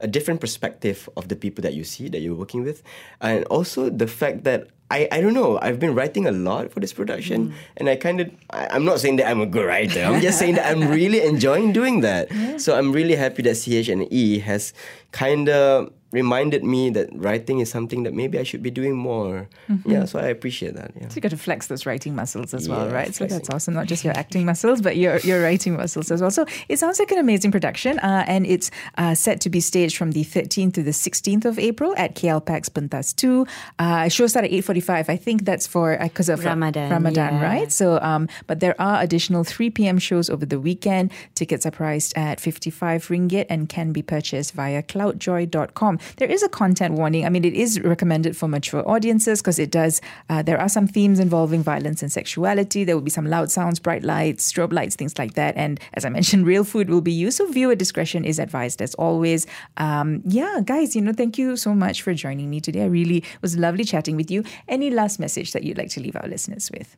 a 0.00 0.06
different 0.06 0.40
perspective 0.40 1.08
of 1.16 1.28
the 1.28 1.36
people 1.36 1.62
that 1.62 1.74
you 1.74 1.84
see, 1.84 2.08
that 2.08 2.20
you're 2.20 2.34
working 2.34 2.64
with. 2.64 2.82
And 3.20 3.44
also 3.46 3.90
the 3.90 4.06
fact 4.06 4.44
that 4.44 4.68
I, 4.90 5.08
I 5.10 5.20
don't 5.20 5.34
know, 5.34 5.58
I've 5.60 5.80
been 5.80 5.94
writing 5.94 6.26
a 6.26 6.30
lot 6.32 6.70
for 6.70 6.78
this 6.78 6.92
production. 6.92 7.48
Mm. 7.48 7.52
And 7.78 7.88
I 7.88 7.96
kind 7.96 8.20
of, 8.20 8.30
I'm 8.50 8.84
not 8.84 9.00
saying 9.00 9.16
that 9.16 9.28
I'm 9.28 9.40
a 9.40 9.46
good 9.46 9.66
writer. 9.66 10.02
I'm 10.02 10.20
just 10.20 10.38
saying 10.38 10.54
that 10.54 10.70
I'm 10.70 10.88
really 10.98 11.22
enjoying 11.22 11.72
doing 11.72 12.00
that. 12.00 12.30
So 12.60 12.78
I'm 12.78 12.92
really 12.92 13.16
happy 13.16 13.42
that 13.42 13.56
CH 13.56 13.88
and 13.88 14.06
E 14.12 14.38
has 14.40 14.72
kind 15.10 15.48
of 15.48 15.90
reminded 16.12 16.64
me 16.64 16.90
that 16.90 17.08
writing 17.12 17.58
is 17.58 17.70
something 17.70 18.04
that 18.04 18.14
maybe 18.14 18.38
I 18.38 18.42
should 18.42 18.62
be 18.62 18.70
doing 18.70 18.96
more. 18.96 19.48
Mm-hmm. 19.68 19.90
Yeah, 19.90 20.04
so 20.04 20.18
I 20.18 20.26
appreciate 20.26 20.74
that. 20.74 20.92
Yeah. 21.00 21.08
So 21.08 21.16
you 21.16 21.20
got 21.20 21.30
to 21.30 21.36
flex 21.36 21.66
those 21.66 21.84
writing 21.86 22.14
muscles 22.14 22.54
as 22.54 22.68
well, 22.68 22.86
Yeah, 22.86 22.94
right? 22.94 23.14
So 23.14 23.26
that's 23.26 23.50
awesome. 23.50 23.74
Not 23.74 23.86
just 23.86 24.04
your 24.04 24.16
acting 24.22 24.46
muscles, 24.46 24.80
but 24.80 24.96
your 24.96 25.18
your 25.20 25.42
writing 25.42 25.76
muscles 25.76 26.10
as 26.10 26.20
well. 26.20 26.30
So 26.30 26.46
it 26.68 26.78
sounds 26.78 26.98
like 26.98 27.10
an 27.10 27.18
amazing 27.18 27.52
production, 27.52 27.98
uh, 27.98 28.24
and 28.26 28.46
it's 28.46 28.70
uh, 28.98 29.14
set 29.14 29.40
to 29.42 29.50
be 29.50 29.60
staged 29.60 29.96
from 29.96 30.12
the 30.12 30.24
13th 30.24 30.74
to 30.74 30.82
the 30.82 30.92
16th 30.92 31.44
of 31.44 31.58
April 31.58 31.94
at 31.96 32.14
KLPAC's 32.14 32.68
Pentas 32.68 33.14
2. 33.16 33.46
Uh, 33.78 34.08
show 34.08 34.26
start 34.26 34.44
at 34.44 34.50
8:45. 34.52 35.08
I 35.08 35.16
think 35.16 35.44
that's 35.44 35.66
for 35.66 35.98
because 36.00 36.28
of 36.28 36.44
uh, 36.44 36.50
Ramadan, 36.50 36.90
Ramadan, 36.90 37.34
yeah. 37.34 37.42
right? 37.42 37.72
So, 37.72 37.98
um, 38.00 38.28
but 38.46 38.60
there 38.60 38.80
are 38.80 39.02
additional 39.02 39.44
3 39.44 39.70
p.m. 39.70 39.98
shows 39.98 40.30
over 40.30 40.46
the 40.46 40.60
weekend. 40.60 41.12
Tickets 41.34 41.66
are 41.66 41.70
priced 41.70 42.16
at 42.16 42.40
55 42.40 43.08
ringgit 43.08 43.46
and 43.48 43.68
can 43.68 43.92
be 43.92 44.02
purchased 44.02 44.54
via 44.54 44.82
cloudjoi.com. 44.82 45.98
There 46.16 46.28
is 46.28 46.42
a 46.42 46.48
content 46.48 46.94
warning. 46.94 47.24
I 47.24 47.28
mean, 47.28 47.44
it 47.44 47.54
is 47.54 47.80
recommended 47.80 48.36
for 48.36 48.48
mature 48.48 48.88
audiences 48.88 49.40
because 49.40 49.58
it 49.58 49.70
does, 49.70 50.00
uh, 50.28 50.42
there 50.42 50.60
are 50.60 50.68
some 50.68 50.86
themes 50.86 51.18
involving 51.20 51.62
violence 51.62 52.02
and 52.02 52.10
sexuality. 52.10 52.84
There 52.84 52.96
will 52.96 53.02
be 53.02 53.10
some 53.10 53.26
loud 53.26 53.50
sounds, 53.50 53.78
bright 53.78 54.02
lights, 54.02 54.50
strobe 54.50 54.72
lights, 54.72 54.96
things 54.96 55.18
like 55.18 55.34
that. 55.34 55.56
And 55.56 55.80
as 55.94 56.04
I 56.04 56.08
mentioned, 56.08 56.46
real 56.46 56.64
food 56.64 56.88
will 56.90 57.00
be 57.00 57.12
used. 57.12 57.38
So 57.38 57.50
viewer 57.50 57.74
discretion 57.74 58.24
is 58.24 58.38
advised 58.38 58.82
as 58.82 58.94
always. 58.94 59.46
Um, 59.76 60.22
yeah, 60.24 60.60
guys, 60.64 60.96
you 60.96 61.02
know, 61.02 61.12
thank 61.12 61.38
you 61.38 61.56
so 61.56 61.74
much 61.74 62.02
for 62.02 62.14
joining 62.14 62.50
me 62.50 62.60
today. 62.60 62.82
I 62.82 62.86
really 62.86 63.24
was 63.42 63.56
lovely 63.56 63.84
chatting 63.84 64.16
with 64.16 64.30
you. 64.30 64.44
Any 64.68 64.90
last 64.90 65.18
message 65.18 65.52
that 65.52 65.62
you'd 65.62 65.78
like 65.78 65.90
to 65.90 66.00
leave 66.00 66.16
our 66.16 66.28
listeners 66.28 66.70
with 66.70 66.96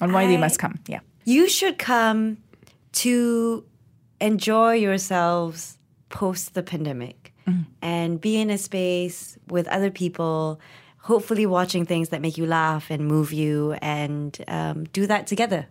on 0.00 0.12
why 0.12 0.26
they 0.26 0.36
must 0.36 0.58
come? 0.58 0.78
Yeah. 0.86 1.00
you 1.24 1.48
should 1.48 1.78
come 1.78 2.38
to 2.92 3.64
enjoy 4.20 4.74
yourselves 4.74 5.78
post 6.08 6.54
the 6.54 6.62
pandemic 6.62 7.19
and 7.82 8.20
be 8.20 8.40
in 8.40 8.50
a 8.50 8.58
space 8.58 9.38
with 9.48 9.66
other 9.68 9.90
people 9.90 10.60
hopefully 10.98 11.46
watching 11.46 11.86
things 11.86 12.10
that 12.10 12.20
make 12.20 12.36
you 12.36 12.46
laugh 12.46 12.90
and 12.90 13.06
move 13.06 13.32
you 13.32 13.72
and 13.80 14.38
um, 14.48 14.84
do 14.92 15.06
that 15.06 15.26
together 15.26 15.66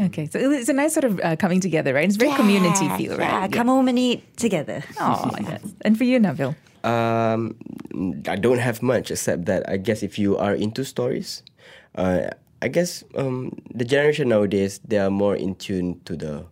Okay, 0.00 0.26
so 0.26 0.38
it's 0.52 0.68
a 0.68 0.74
nice 0.74 0.92
sort 0.92 1.04
of 1.04 1.18
uh, 1.24 1.34
coming 1.36 1.60
together, 1.60 1.94
right? 1.94 2.04
It's 2.04 2.16
very 2.16 2.34
community 2.36 2.84
Yeah, 2.84 2.96
feel, 2.98 3.18
yeah, 3.18 3.40
right? 3.40 3.52
come 3.52 3.68
home 3.68 3.88
and 3.88 3.98
eat 3.98 4.20
together 4.36 4.82
Oh, 5.00 5.32
yes. 5.40 5.62
And 5.80 5.96
for 5.96 6.04
you, 6.04 6.20
Nabil. 6.20 6.54
Um, 6.84 7.56
I 8.28 8.36
don't 8.36 8.58
have 8.58 8.82
much 8.82 9.10
except 9.10 9.46
that 9.46 9.66
I 9.68 9.78
guess 9.78 10.02
if 10.02 10.18
you 10.18 10.36
are 10.36 10.54
into 10.54 10.84
stories, 10.84 11.42
uh, 11.94 12.28
I 12.60 12.68
guess 12.68 13.02
um, 13.16 13.56
the 13.74 13.84
generation 13.84 14.28
nowadays 14.28 14.78
they 14.84 14.98
are 14.98 15.10
more 15.10 15.34
in 15.36 15.54
tune 15.54 16.00
to 16.04 16.16
the 16.16 16.44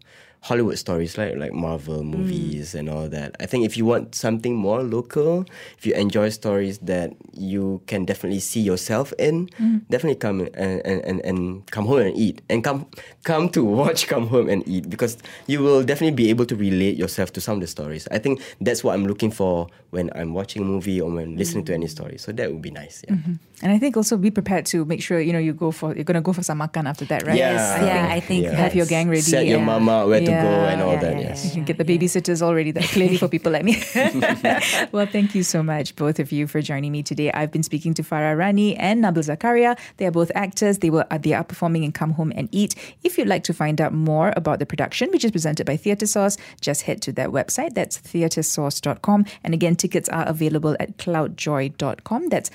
Hollywood 0.44 0.76
stories, 0.76 1.16
like 1.16 1.36
like 1.36 1.54
Marvel 1.54 2.02
mm. 2.02 2.12
movies 2.12 2.74
and 2.74 2.90
all 2.90 3.08
that. 3.08 3.34
I 3.40 3.46
think 3.46 3.64
if 3.64 3.78
you 3.78 3.86
want 3.86 4.14
something 4.14 4.54
more 4.54 4.82
local, 4.82 5.46
if 5.78 5.86
you 5.86 5.94
enjoy 5.94 6.28
stories 6.28 6.76
that 6.84 7.16
you 7.32 7.80
can 7.86 8.04
definitely 8.04 8.40
see 8.40 8.60
yourself 8.60 9.14
in, 9.18 9.48
mm. 9.56 9.80
definitely 9.88 10.20
come 10.20 10.40
and, 10.52 10.84
and, 10.84 11.00
and, 11.00 11.24
and 11.24 11.64
come 11.70 11.86
home 11.86 12.00
and 12.00 12.16
eat 12.16 12.42
and 12.50 12.62
come 12.62 12.84
come 13.24 13.48
to 13.56 13.64
watch 13.80 14.06
come 14.06 14.26
home 14.28 14.50
and 14.50 14.60
eat 14.68 14.90
because 14.90 15.16
you 15.46 15.60
will 15.64 15.82
definitely 15.82 16.14
be 16.14 16.28
able 16.28 16.44
to 16.44 16.56
relate 16.56 16.98
yourself 16.98 17.32
to 17.32 17.40
some 17.40 17.54
of 17.54 17.60
the 17.62 17.66
stories. 17.66 18.06
I 18.10 18.18
think 18.18 18.42
that's 18.60 18.84
what 18.84 18.92
I'm 18.92 19.06
looking 19.06 19.30
for 19.30 19.68
when 19.96 20.10
I'm 20.14 20.34
watching 20.34 20.60
a 20.60 20.66
movie 20.66 21.00
or 21.00 21.08
when 21.10 21.38
listening 21.38 21.64
to 21.66 21.72
any 21.72 21.88
story. 21.88 22.18
So 22.18 22.32
that 22.32 22.52
would 22.52 22.60
be 22.60 22.70
nice. 22.70 23.02
Yeah. 23.08 23.14
Mm-hmm. 23.14 23.34
And 23.64 23.72
I 23.72 23.78
think 23.78 23.96
also 23.96 24.18
be 24.18 24.30
prepared 24.30 24.66
to 24.66 24.84
make 24.84 25.02
sure 25.02 25.18
you 25.18 25.32
know 25.32 25.38
you 25.38 25.54
go 25.54 25.70
for 25.70 25.94
you're 25.94 26.04
gonna 26.04 26.20
go 26.20 26.34
for 26.34 26.42
some 26.42 26.58
makan 26.58 26.86
after 26.86 27.06
that, 27.06 27.26
right? 27.26 27.38
Yeah. 27.38 27.54
I 27.80 27.86
yeah, 27.86 28.02
think 28.02 28.12
I 28.12 28.20
think 28.20 28.44
Yeah. 28.44 28.52
have 28.52 28.74
your 28.74 28.84
gang 28.84 29.08
ready. 29.08 29.22
Set 29.22 29.46
your 29.46 29.58
yeah. 29.58 29.64
mama 29.64 30.06
where 30.06 30.20
to 30.20 30.26
go 30.26 30.32
and 30.32 30.82
all 30.82 30.92
yeah, 30.92 31.00
that. 31.00 31.14
yeah, 31.14 31.28
yes. 31.28 31.46
You 31.46 31.52
can 31.52 31.64
get 31.64 31.78
the 31.78 31.84
babysitters 31.84 32.42
already 32.42 32.72
there 32.72 32.82
clearly 32.82 33.16
for 33.16 33.26
people 33.26 33.52
like 33.52 33.64
me. 33.64 33.82
well, 34.92 35.06
thank 35.06 35.34
you 35.34 35.42
so 35.42 35.62
much, 35.62 35.96
both 35.96 36.18
of 36.18 36.30
you, 36.30 36.46
for 36.46 36.60
joining 36.60 36.92
me 36.92 37.02
today. 37.02 37.32
I've 37.32 37.50
been 37.50 37.62
speaking 37.62 37.94
to 37.94 38.02
Farah 38.02 38.36
Rani 38.36 38.76
and 38.76 39.02
Nabil 39.02 39.24
Zakaria. 39.24 39.78
They 39.96 40.04
are 40.04 40.10
both 40.10 40.30
actors. 40.34 40.78
They 40.78 40.90
were 40.90 41.06
uh, 41.10 41.16
they 41.16 41.32
are 41.32 41.44
performing 41.44 41.84
in 41.84 41.92
Come 41.92 42.10
Home 42.12 42.32
and 42.36 42.50
Eat. 42.52 42.74
If 43.02 43.16
you'd 43.16 43.28
like 43.28 43.44
to 43.44 43.54
find 43.54 43.80
out 43.80 43.94
more 43.94 44.34
about 44.36 44.58
the 44.58 44.66
production, 44.66 45.10
which 45.10 45.24
is 45.24 45.30
presented 45.30 45.64
by 45.64 45.78
Theatresauce, 45.78 46.36
just 46.60 46.82
head 46.82 47.00
to 47.02 47.12
their 47.12 47.30
website. 47.30 47.72
That's 47.72 47.96
theatresauce.com. 47.98 49.24
And 49.42 49.54
again, 49.54 49.74
tickets 49.76 50.10
are 50.10 50.26
available 50.28 50.76
at 50.78 50.98
cloudjoi.com. 50.98 52.28
That's 52.28 52.50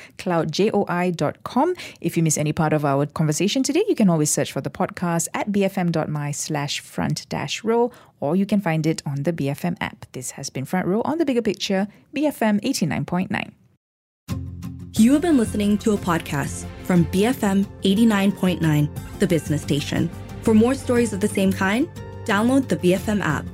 If 2.01 2.17
you 2.17 2.23
miss 2.23 2.38
any 2.38 2.53
part 2.53 2.73
of 2.73 2.85
our 2.85 3.05
conversation 3.05 3.63
today, 3.63 3.83
you 3.88 3.95
can 3.95 4.09
always 4.09 4.29
search 4.29 4.51
for 4.51 4.62
the 4.62 4.69
podcast 4.69 5.27
at 5.33 5.51
bfm.my 5.51 6.31
slash 6.31 6.79
front 6.79 7.27
dash 7.29 7.63
row, 7.63 7.91
or 8.19 8.35
you 8.35 8.45
can 8.45 8.62
find 8.62 8.85
it 8.85 9.01
on 9.05 9.23
the 9.23 9.33
BFM 9.33 9.77
app. 9.81 10.05
This 10.12 10.31
has 10.31 10.49
been 10.49 10.65
Front 10.65 10.88
Row 10.88 11.01
on 11.03 11.17
the 11.17 11.25
Bigger 11.25 11.41
Picture, 11.41 11.88
BFM 12.15 12.62
89.9. 12.62 13.51
You 14.97 15.13
have 15.13 15.21
been 15.21 15.38
listening 15.38 15.77
to 15.79 15.93
a 15.93 15.97
podcast 15.97 16.65
from 16.83 17.05
BFM 17.05 17.65
89.9, 17.83 19.19
the 19.19 19.27
business 19.27 19.62
station. 19.62 20.09
For 20.41 20.53
more 20.53 20.75
stories 20.75 21.13
of 21.13 21.21
the 21.21 21.27
same 21.27 21.53
kind, 21.53 21.88
download 22.25 22.67
the 22.67 22.75
BFM 22.75 23.21
app. 23.21 23.45